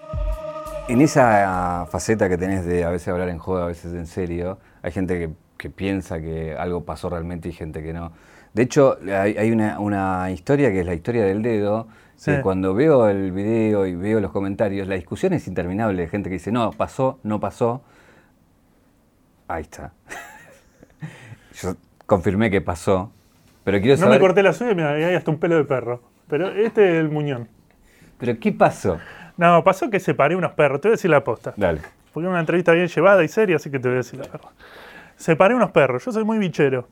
[0.86, 4.58] En esa faceta que tenés de a veces hablar en joda, a veces en serio,
[4.82, 8.12] hay gente que, que piensa que algo pasó realmente y gente que no.
[8.52, 11.88] De hecho, hay, hay una, una historia que es la historia del dedo,
[12.22, 16.28] que cuando veo el video y veo los comentarios, la discusión es interminable de gente
[16.28, 17.82] que dice, no, pasó, no pasó.
[19.48, 19.92] Ahí está.
[21.62, 23.10] Yo confirmé que pasó,
[23.64, 24.18] pero quiero No saber...
[24.18, 26.02] me corté la suya, mira, hay hasta un pelo de perro.
[26.28, 27.48] Pero este es el muñón.
[28.18, 28.98] ¿Pero qué pasó?
[29.36, 31.54] No, pasó que separé unos perros, te voy a decir la posta.
[31.56, 31.80] Dale.
[32.12, 34.26] Porque es una entrevista bien llevada y seria, así que te voy a decir la
[34.26, 34.50] verdad.
[35.16, 36.88] Separé unos perros, yo soy muy bichero.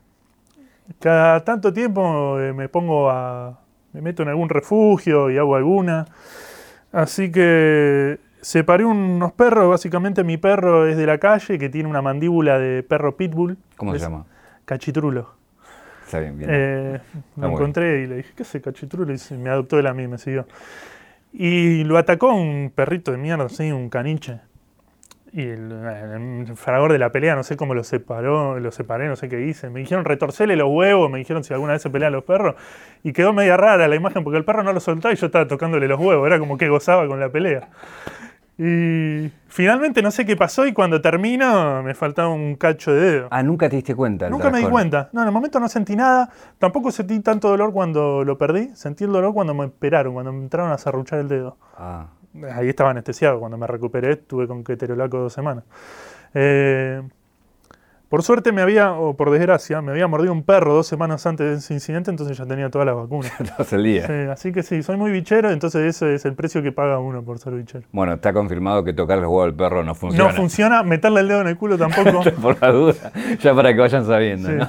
[1.01, 3.59] Cada tanto tiempo eh, me pongo a.
[3.93, 6.07] me meto en algún refugio y hago alguna.
[6.93, 12.03] Así que separé unos perros, básicamente mi perro es de la calle, que tiene una
[12.03, 13.57] mandíbula de perro pitbull.
[13.77, 14.27] ¿Cómo se Es llama?
[14.65, 15.31] Cachitrulo.
[16.05, 16.51] Está bien, bien.
[16.53, 17.01] Eh,
[17.37, 17.57] lo bueno.
[17.57, 19.15] encontré y le dije, ¿qué hace cachitrulo?
[19.15, 20.47] Y me adoptó él a mí, me siguió.
[21.33, 24.41] Y lo atacó un perrito de mierda, así, un caniche.
[25.35, 29.17] Y el, el fragor de la pelea, no sé cómo lo separó, lo separé, no
[29.17, 29.71] sé qué hice.
[29.71, 32.55] Me dijeron retorcele los huevos, me dijeron si alguna vez se pelean los perros.
[33.03, 35.47] Y quedó media rara la imagen porque el perro no lo soltaba y yo estaba
[35.49, 36.27] tocándole los huevos.
[36.27, 37.71] Era como que gozaba con la pelea.
[38.59, 43.29] Y finalmente no sé qué pasó y cuando termino me faltaba un cacho de dedo.
[43.31, 44.29] ah, nunca te diste cuenta.
[44.29, 45.09] Nunca me di cuenta.
[45.13, 46.29] No, en el momento no sentí nada.
[46.59, 48.71] Tampoco sentí tanto dolor cuando lo perdí.
[48.75, 51.57] Sentí el dolor cuando me esperaron, cuando me entraron a zarruchar el dedo.
[51.77, 52.09] Ah,
[52.55, 53.41] ahí estaba anestesiado.
[53.41, 55.65] Cuando me recuperé, estuve con keterolaco dos semanas.
[56.35, 57.03] Eh,
[58.13, 61.47] por suerte me había, o por desgracia, me había mordido un perro dos semanas antes
[61.49, 63.33] de ese incidente, entonces ya tenía todas las vacunas.
[63.73, 64.07] El día.
[64.07, 67.23] Sí, así que sí, soy muy bichero, entonces ese es el precio que paga uno
[67.23, 67.87] por ser bichero.
[67.91, 70.29] Bueno, está confirmado que tocar los huevos al perro no funciona.
[70.31, 72.23] No funciona, meterle el dedo en el culo tampoco.
[72.43, 74.55] por la duda, ya para que vayan sabiendo, Sí.
[74.57, 74.69] ¿no?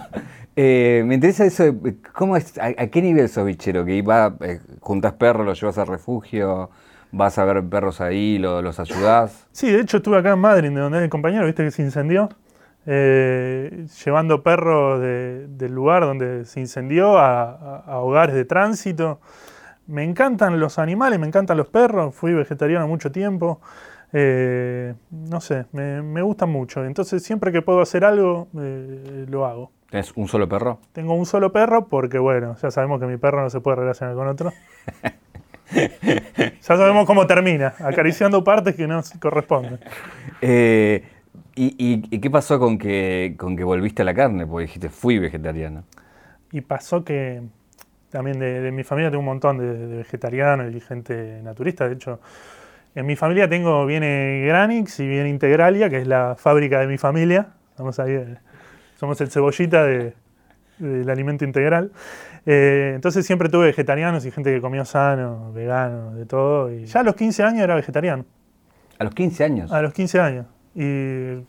[0.55, 3.83] Eh, me interesa eso, de, ¿cómo es, a, a qué nivel sos bichero?
[3.83, 6.69] Que iba, eh, juntas perros, los llevas al refugio,
[7.11, 9.47] vas a ver perros ahí, lo- los ayudás.
[9.51, 11.81] Sí, de hecho estuve acá en Madrid, de donde es el compañero, viste que se
[11.81, 12.29] incendió,
[12.85, 19.19] eh, llevando perros de- del lugar donde se incendió a, a- a hogares de tránsito.
[19.87, 23.59] Me encantan los animales, me encantan los perros, fui vegetariano mucho tiempo.
[24.15, 26.85] eh, no sé, me, me gustan mucho.
[26.85, 29.71] Entonces siempre que puedo hacer algo, eh, lo hago.
[29.89, 30.79] ¿Tenés un solo perro?
[30.91, 34.15] Tengo un solo perro porque, bueno, ya sabemos que mi perro no se puede relacionar
[34.15, 34.51] con otro.
[35.71, 39.79] ya sabemos cómo termina, acariciando partes que no corresponden.
[40.41, 41.03] Eh,
[41.55, 44.45] y, y- y qué pasó con que, con que volviste a la carne?
[44.47, 45.83] Porque dijiste, fui vegetariano.
[46.51, 47.41] Y pasó que
[48.09, 51.87] también de, de mi familia tengo un montón de, de vegetarianos y gente naturista.
[51.87, 52.19] De hecho,
[52.95, 56.97] en mi familia tengo, viene Granix y viene Integralia, que es la fábrica de mi
[56.97, 57.47] familia.
[57.71, 58.37] Estamos ahí, eh,
[58.99, 60.13] somos el cebollita de-
[60.77, 61.91] del alimento integral.
[62.45, 66.71] Eh, entonces siempre tuve vegetarianos y gente que comió sano, vegano, de todo.
[66.71, 68.25] Y ya a los 15 años era vegetariano.
[68.99, 69.71] A los 15 años.
[69.71, 70.45] A los 15 años.
[70.75, 71.45] Y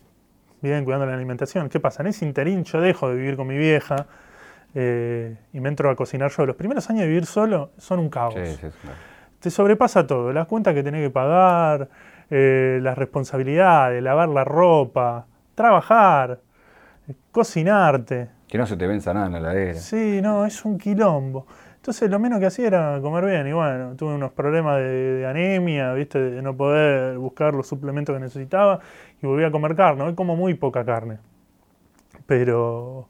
[0.60, 1.68] bien cuidando la alimentación.
[1.68, 2.02] ¿Qué pasa?
[2.02, 4.06] En ese interín yo dejo de vivir con mi vieja
[4.74, 6.46] eh, y me entro a cocinar yo.
[6.46, 8.34] Los primeros años de vivir solo son un caos.
[8.34, 8.88] Sí, sí, sí.
[9.40, 10.32] Te sobrepasa todo.
[10.32, 11.88] Las cuentas que tenés que pagar,
[12.30, 16.40] eh, las responsabilidades, lavar la ropa, trabajar,
[17.08, 18.30] eh, cocinarte.
[18.48, 19.74] Que no se te venza nada en la heladera.
[19.74, 21.46] Sí, no, es un quilombo.
[21.84, 25.26] Entonces lo menos que hacía era comer bien y bueno, tuve unos problemas de, de
[25.26, 26.18] anemia, ¿viste?
[26.18, 28.80] de no poder buscar los suplementos que necesitaba
[29.22, 30.02] y volví a comer carne.
[30.02, 31.18] Hoy como muy poca carne.
[32.24, 33.06] Pero,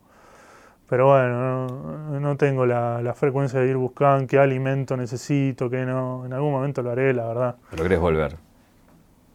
[0.88, 5.86] pero bueno, no, no tengo la, la frecuencia de ir buscando qué alimento necesito, qué
[5.86, 6.26] no.
[6.26, 7.54] En algún momento lo haré, la verdad.
[7.70, 8.36] Pero querés volver.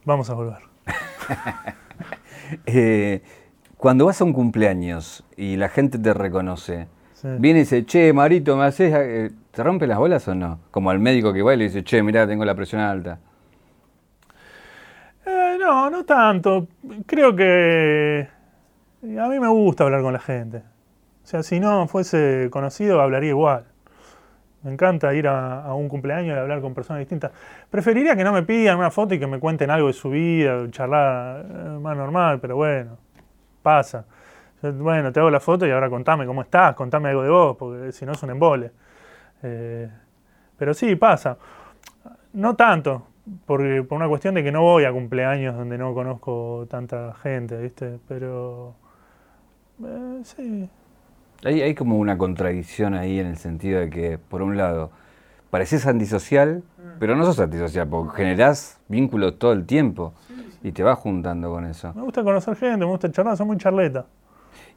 [0.03, 0.59] Vamos a volver.
[2.65, 3.21] Eh,
[3.77, 6.87] cuando vas a un cumpleaños y la gente te reconoce,
[7.21, 7.27] Sí.
[7.37, 8.93] viene y dice, che, Marito, ¿me haces?
[8.95, 10.59] eh, ¿Te rompe las bolas o no?
[10.71, 13.19] Como al médico que va y le dice, che, mirá, tengo la presión alta.
[15.25, 16.67] Eh, no, no tanto.
[17.05, 18.27] Creo que
[19.03, 20.59] a mí me gusta hablar con la gente.
[21.23, 23.65] O sea, si no fuese conocido, hablaría igual.
[24.63, 27.31] Me encanta ir a, a un cumpleaños y hablar con personas distintas.
[27.69, 30.69] Preferiría que no me pidan una foto y que me cuenten algo de su vida,
[30.71, 32.97] charlar eh, más normal, pero bueno,
[33.61, 34.05] pasa.
[34.61, 37.91] Bueno, te hago la foto y ahora contame cómo estás, contame algo de vos, porque
[37.91, 38.71] si no es un embole.
[39.43, 39.89] Eh,
[40.57, 41.37] pero sí, pasa.
[42.33, 43.07] No tanto,
[43.45, 47.57] porque, por una cuestión de que no voy a cumpleaños donde no conozco tanta gente,
[47.57, 47.99] ¿viste?
[48.07, 48.75] Pero.
[49.83, 50.69] eh, sí.
[51.45, 54.91] Hay, hay como una contradicción ahí en el sentido de que, por un lado,
[55.49, 56.63] pareces antisocial,
[56.99, 60.13] pero no sos antisocial, porque generás vínculos todo el tiempo
[60.63, 61.93] y te vas juntando con eso.
[61.95, 64.05] Me gusta conocer gente, me gusta charlar, soy muy charleta.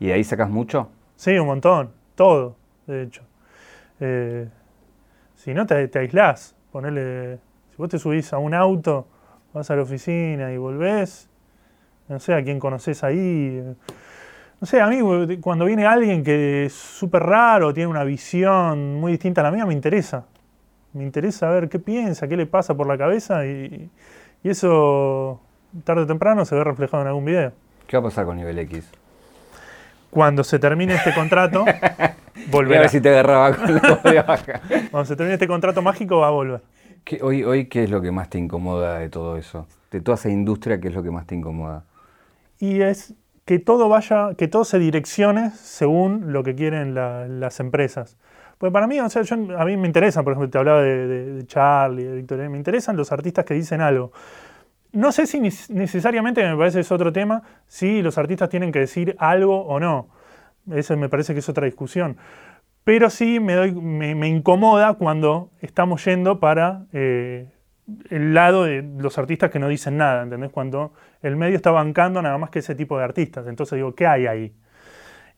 [0.03, 0.88] ¿Y de ahí sacas mucho?
[1.15, 1.93] Sí, un montón.
[2.17, 2.57] Todo,
[2.88, 3.23] de hecho.
[4.01, 4.49] Eh,
[5.37, 6.57] si no, te, te aislás.
[6.73, 7.38] Ponele.
[7.71, 9.07] Si vos te subís a un auto,
[9.55, 11.31] vas a la oficina y volvés,
[12.09, 13.62] no sé a quién conoces ahí.
[14.61, 14.99] No sé, a mí
[15.41, 19.65] cuando viene alguien que es súper raro, tiene una visión muy distinta a la mía,
[19.67, 20.27] me interesa.
[20.95, 23.88] Me interesa ver qué piensa, qué le pasa por la cabeza y,
[24.43, 25.41] y eso
[25.85, 27.53] tarde o temprano se ve reflejado en algún video.
[27.87, 28.91] ¿Qué va a pasar con nivel X?
[30.12, 31.75] Cuando se termine este contrato, Voy
[32.46, 32.81] a volverá.
[32.83, 34.61] ver si te agarraba con la de baja.
[34.90, 36.61] Cuando se termine este contrato mágico, va a volver.
[37.03, 39.66] ¿Qué- hoy, hoy, ¿qué es lo que más te incomoda de todo eso?
[39.90, 41.85] De toda esa industria, ¿qué es lo que más te incomoda?
[42.59, 43.14] Y es
[43.46, 48.18] que todo vaya, que todo se direccione según lo que quieren la- las empresas.
[48.59, 51.07] Pues para mí, o sea, yo- a mí me interesa, por ejemplo, te hablaba de,
[51.09, 54.12] de- de Charlie, de Victoria, me interesan los artistas que dicen algo.
[54.93, 59.17] No sé si necesariamente, me parece es otro tema, si los artistas tienen que decir
[59.19, 60.09] algo o no.
[60.71, 62.17] Eso me parece que es otra discusión.
[62.85, 67.47] Pero sí me, doy, me incomoda cuando estamos yendo para eh,
[68.11, 70.51] el lado de los artistas que no dicen nada, ¿entendés?
[70.51, 73.47] Cuando el medio está bancando nada más que ese tipo de artistas.
[73.47, 74.53] Entonces digo, ¿qué hay ahí?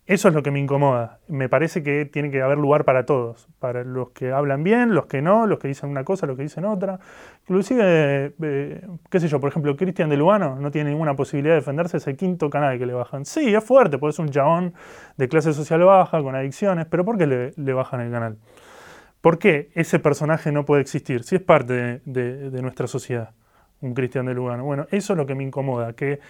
[0.06, 1.20] Eso es lo que me incomoda.
[1.28, 5.06] Me parece que tiene que haber lugar para todos, para los que hablan bien, los
[5.06, 7.00] que no, los que dicen una cosa, los que dicen otra.
[7.42, 11.60] Inclusive, eh, qué sé yo, por ejemplo, Cristian de Lugano no tiene ninguna posibilidad de
[11.60, 13.24] defenderse, es el quinto canal que le bajan.
[13.24, 14.74] Sí, es fuerte, porque es un chabón
[15.16, 17.26] de clase social baja, con adicciones, pero ¿por qué
[17.56, 18.36] le, bajan el canal?
[19.22, 23.30] ¿Por qué ese personaje no puede existir si es parte de nuestra sociedad?
[23.84, 24.64] un Cristian de Lugano.
[24.64, 26.20] Bueno, eso es lo que me incomoda, que,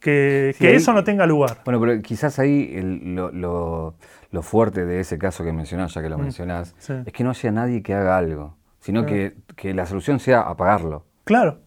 [0.00, 1.58] que, Sí, que ahí- eso no tenga lugar.
[1.64, 3.94] Bueno, pero quizás ahí el- lo, lo-
[4.32, 6.94] lo fuerte de ese caso que mencionás, ya que lo mencionás, sí.
[7.04, 11.04] es que no haya nadie que haga algo, sino que, que la solución sea apagarlo,
[11.24, 11.58] Claro.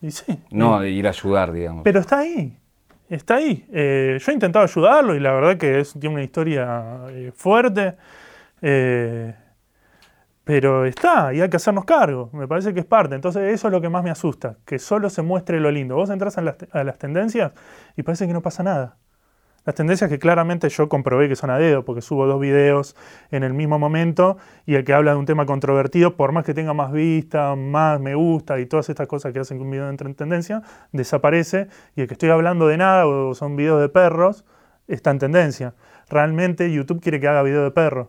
[0.00, 0.38] Y sí.
[0.50, 1.82] no ir a ayudar, digamos.
[1.84, 2.58] Pero está ahí.
[3.08, 3.64] Está ahí.
[3.72, 7.94] Eh, yo he intentado ayudarlo y la verdad que es, tiene una historia eh, fuerte.
[8.62, 9.34] eh,
[10.44, 12.30] pero está y hay que hacernos cargo.
[12.32, 13.14] Me parece que es parte.
[13.14, 14.56] Entonces eso es lo que más me asusta.
[14.64, 15.96] Que solo se muestre lo lindo.
[15.96, 17.52] Vos entras a las, a las tendencias
[17.96, 18.96] y parece que no pasa nada.
[19.64, 22.96] Las tendencias que claramente yo comprobé que son a dedo, porque subo dos videos
[23.30, 24.36] en el mismo momento
[24.66, 28.00] y el que habla de un tema controvertido, por más que tenga más vista, más
[28.00, 31.68] me gusta y todas estas cosas que hacen que un video entre en tendencia, desaparece
[31.94, 34.44] y el que estoy hablando de nada o son videos de perros,
[34.88, 35.74] está en tendencia.
[36.10, 38.08] Realmente YouTube quiere que haga video de perros.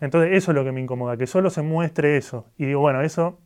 [0.00, 2.46] Entonces eso es lo que me incomoda, que solo se muestre eso.
[2.56, 3.38] Y digo, bueno, eso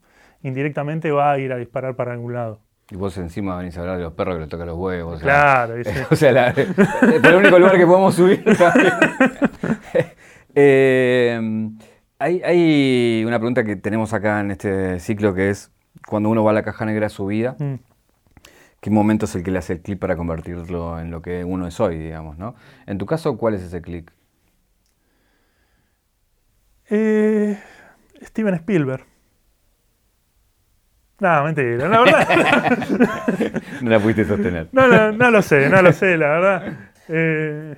[0.42, 2.60] indirectamente va a ir a disparar para algún lado.
[2.90, 5.14] Y vos encima venís a hablar de los perros que les tocan los huevos.
[5.16, 5.90] o sea, Claro, y sí.
[6.10, 8.44] o sea, la- por el único lugar que podemos subir.
[10.56, 11.40] Eh,
[12.20, 15.72] hay, hay una pregunta que tenemos acá en este ciclo que es,
[16.06, 17.74] cuando uno va a la caja negra de su vida, Mm.
[18.80, 21.66] ¿qué momento es el que le hace el clic para convertirlo en lo que uno
[21.66, 22.54] es hoy, digamos, ¿no?
[22.86, 24.12] En tu caso, ¿cuál es ese clic?
[26.90, 27.58] Eh,
[28.22, 29.04] Steven Spielberg.
[31.20, 33.62] No, mentira, la verdad.
[33.80, 34.68] No la pudiste sostener.
[34.72, 36.78] No, no, no lo sé, no lo sé, la verdad.
[37.08, 37.76] Eh,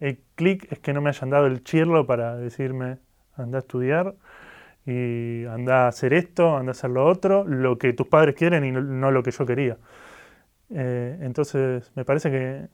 [0.00, 2.98] el clic es que no me hayan dado el chirlo para decirme,
[3.36, 4.14] anda a estudiar
[4.86, 8.64] y anda a hacer esto, anda a hacer lo otro, lo que tus padres quieren
[8.64, 9.78] y no, no lo que yo quería.
[10.70, 12.68] Eh, entonces, me parece que,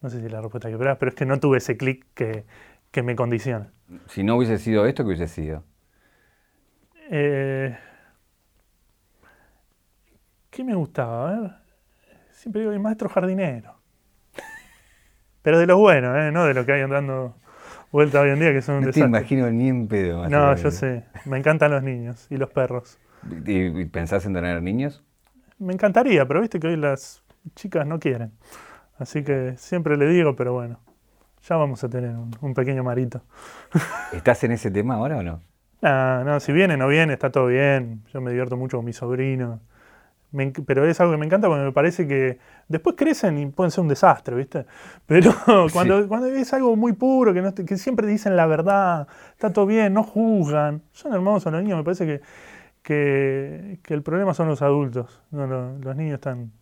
[0.00, 2.44] no sé si la respuesta que esperabas, pero es que no tuve ese clic que,
[2.90, 3.72] que me condiciona.
[4.08, 5.64] Si no hubiese sido esto, ¿qué hubiese sido?
[7.10, 7.76] Eh,
[10.50, 11.30] ¿Qué me gustaba?
[11.30, 11.50] A ver.
[12.32, 13.74] Siempre digo, el maestro jardinero.
[15.42, 16.30] Pero de los buenos, ¿eh?
[16.32, 17.36] no de los que hay andando
[17.90, 20.18] vuelta hoy en día, que son un No te imagino ni en pedo.
[20.18, 21.04] más No, yo sé.
[21.24, 22.98] Me encantan los niños y los perros.
[23.46, 25.02] ¿Y, y pensás en tener niños?
[25.58, 27.22] Me encantaría, pero viste que hoy las
[27.54, 28.32] chicas no quieren.
[28.98, 30.80] Así que siempre le digo, pero bueno,
[31.42, 33.22] ya vamos a tener un, un pequeño marito.
[34.12, 35.40] ¿Estás en ese tema ahora o no?
[35.80, 38.02] No, no, si viene, no viene, está todo bien.
[38.12, 39.60] Yo me divierto mucho con.
[40.30, 43.46] Me enc- pero es algo que me encanta porque me parece que después crecen y
[43.46, 44.66] pueden ser un desastre, ¿viste?
[45.06, 45.32] Pero
[45.72, 49.64] cuando, cuando es algo muy puro, que, no que siempre dicen la verdad, está todo
[49.64, 52.20] bien, no juzgan, son hermosos los niños, me parece que,
[52.82, 55.46] que, que el problema son los adultos, no
[55.80, 56.52] los niños están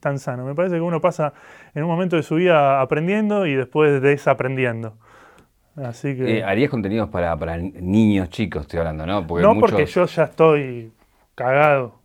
[0.00, 0.46] tan sanos.
[0.46, 1.32] Me parece que uno pasa
[1.74, 4.96] en un momento de su vida aprendiendo y después desaprendiendo.
[5.76, 6.38] Así que...
[6.38, 9.26] Eh, ¿Harías contenidos para, para niños chicos, estoy hablando, no?
[9.26, 10.92] Porque no muchos- porque yo ya estoy
[11.34, 12.00] cagado,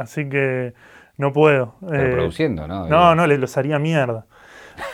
[0.00, 0.72] así que
[1.18, 1.74] no puedo.
[1.86, 2.86] pero Eh, produciendo, ¿no?
[2.88, 4.26] no, no, les los haría mierda.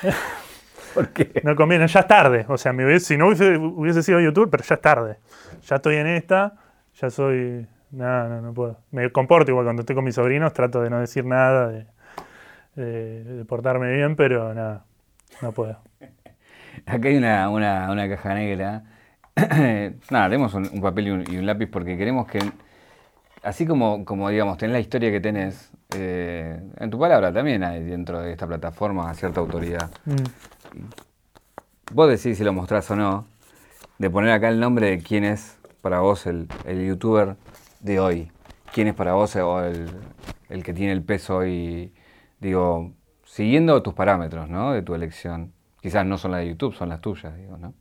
[0.94, 1.40] ¿Por qué?
[1.44, 2.44] No conviene, ya es tarde.
[2.48, 5.18] O sea, si no hubiese, hubiese sido YouTube, pero ya es tarde.
[5.62, 6.54] Ya estoy en esta,
[7.00, 7.66] ya soy...
[7.90, 8.78] No, no, no puedo.
[8.90, 11.86] Me comporto igual cuando estoy con mis sobrinos, trato de no decir nada, de,
[12.84, 14.84] de- de portarme bien, pero nada,
[15.42, 15.78] no puedo.
[16.86, 18.84] Acá hay una, una, una caja negra.
[20.10, 22.38] Nada, tenemos un, un papel y un, y un lápiz porque queremos que,
[23.42, 27.82] así como, como digamos, tenés la historia que tenés, eh, en tu palabra también hay
[27.84, 29.90] dentro de esta plataforma cierta autoridad.
[30.06, 30.14] Mm.
[31.92, 33.26] Vos decís si lo mostrás o no,
[33.98, 37.36] de poner acá el nombre de quién es para vos el, el youtuber
[37.80, 38.30] de hoy.
[38.72, 39.88] ¿Quién es para vos o el,
[40.50, 41.92] el que tiene el peso hoy?
[42.40, 42.92] Digo,
[43.24, 44.72] siguiendo tus parámetros, ¿no?
[44.72, 45.52] De tu elección.
[45.80, 47.74] Quizás no son las de YouTube, son las tuyas, digo, ¿no?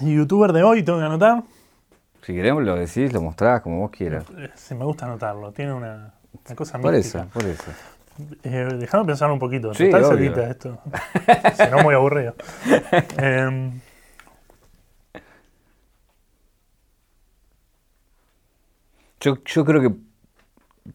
[0.00, 1.42] ¿Youtuber de hoy tengo que anotar?
[2.22, 4.24] Si queremos lo decís, lo mostrás como vos quieras.
[4.36, 6.14] Eh, Sí, me gusta anotarlo, tiene una,
[6.46, 7.20] una cosa Por mística.
[7.22, 7.70] eso, por eso.
[8.42, 9.72] Eh, déjame pensar un poquito.
[9.74, 10.78] Sí, Total, edita esto.
[11.54, 12.34] si no, muy aburrido.
[13.18, 13.80] Em,
[19.20, 19.90] Yo, yo creo que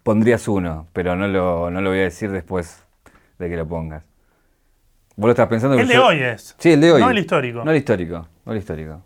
[0.03, 2.83] pondrías uno, pero no lo, no lo voy a decir después
[3.39, 4.03] de que lo pongas.
[5.15, 5.77] Vos lo estás pensando.
[5.77, 6.55] el de yo- hoy es.
[6.57, 7.01] Sí, el de hoy.
[7.01, 7.63] No el histórico.
[7.63, 9.01] No el histórico, no el histórico.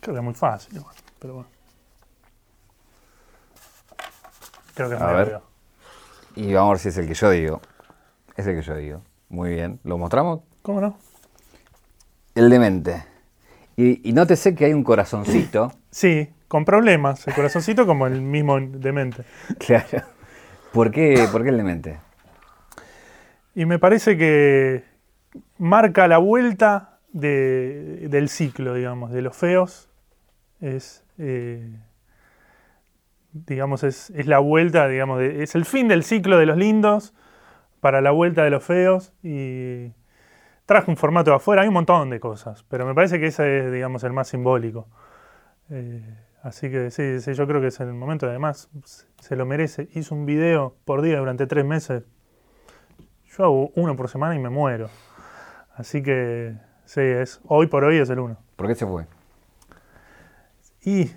[0.00, 0.80] Creo que es muy fácil,
[1.18, 1.48] pero bueno.
[4.74, 5.26] Creo que es A muy ver.
[5.28, 5.42] obvio.
[6.36, 7.60] Y vamos a ver si es el que yo digo.
[8.36, 9.02] Es el que yo digo.
[9.28, 9.78] Muy bien.
[9.84, 10.40] ¿Lo mostramos?
[10.62, 10.98] ¿Cómo no?
[12.34, 13.04] El demente.
[13.76, 15.72] Y, y nótese que hay un corazoncito.
[15.90, 17.26] Sí, con problemas.
[17.28, 19.24] El corazoncito como el mismo demente.
[19.58, 20.02] claro.
[20.74, 21.98] ¿Por qué, ¿Por qué el demente?
[23.54, 24.84] Y me parece que
[25.58, 29.88] marca la vuelta de- del ciclo, digamos, de los feos.
[30.60, 31.68] Es, eh,
[33.32, 37.14] digamos, es, es la vuelta, digamos, es el fin del ciclo de los lindos
[37.80, 39.92] para la vuelta de los feos y
[40.66, 43.66] traje un formato de afuera, hay un montón de cosas, pero me parece que ese
[43.66, 44.88] es, digamos, el más simbólico.
[45.70, 46.02] Eh,
[46.44, 48.68] así que sí, sí, yo creo que es el momento, además,
[49.20, 49.88] se- lo merece.
[49.94, 52.04] Hizo un video por día durante tres meses.
[53.36, 54.88] Yo hago uno por semana y me muero.
[55.74, 58.36] Así que sí, es, hoy por hoy es el uno.
[58.54, 59.06] ¿Por qué se fue?
[60.84, 61.10] Y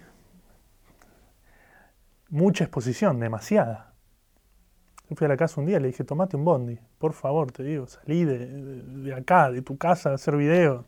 [2.30, 3.94] mucha exposición, demasiada.
[5.10, 7.52] Yo fui a la casa un día y le dije, tomate un bondi, por favor,
[7.52, 10.86] te digo, salí de, de- de acá, de tu casa, a hacer video.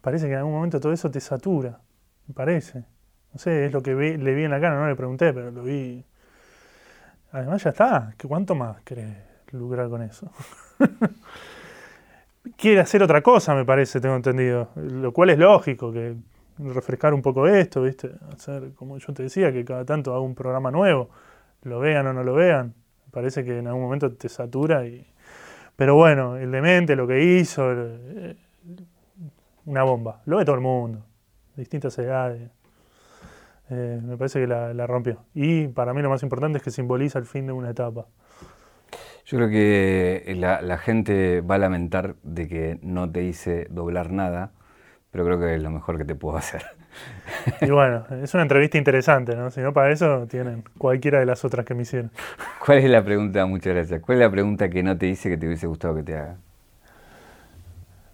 [0.00, 1.80] Parece que en algún momento todo eso te satura,
[2.26, 2.84] me parece.
[3.34, 5.62] No sé, es lo que le vi en la cara, no le pregunté, pero lo
[5.62, 6.04] vi.
[7.32, 9.16] Además ya está, ¿qué- ¿cuánto más querés
[9.50, 10.30] lograr con eso?
[12.56, 14.68] Quiere hacer otra cosa, me parece, tengo entendido.
[14.76, 16.14] Lo cual es lógico, que
[16.58, 18.12] refrescar un poco esto, ¿viste?
[18.32, 21.08] Hacer, como yo te decía, que cada tanto hago un programa nuevo,
[21.62, 22.74] lo vean o no lo vean.
[23.10, 25.06] Parece que en algún momento te satura y...
[25.76, 28.36] Pero bueno, el demente, lo que hizo, eh,
[29.64, 30.20] una bomba.
[30.26, 31.00] Lo ve todo el mundo,
[31.56, 32.50] distintas edades.
[33.74, 35.24] Eh, me parece que la, la rompió.
[35.34, 38.06] Y para mí lo más importante es que simboliza el fin de una etapa.
[39.26, 44.12] Yo creo que la, la gente va a lamentar de que no te hice doblar
[44.12, 44.52] nada,
[45.10, 46.62] pero creo que es lo mejor que te puedo hacer.
[47.60, 49.50] Y bueno, es una entrevista interesante, ¿no?
[49.50, 52.10] Si no, para eso tienen cualquiera de las otras que me hicieron.
[52.64, 53.44] ¿Cuál es la pregunta?
[53.46, 54.00] Muchas gracias.
[54.00, 56.36] ¿Cuál es la pregunta que no te hice que te hubiese gustado que te haga?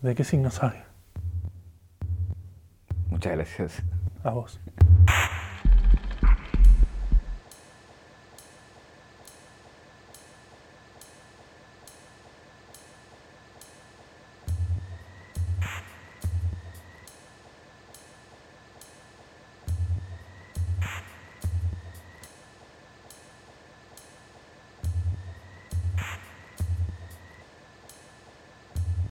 [0.01, 0.73] ¿De qué signo soy?
[3.11, 3.83] Muchas gracias.
[4.25, 4.61] A vos.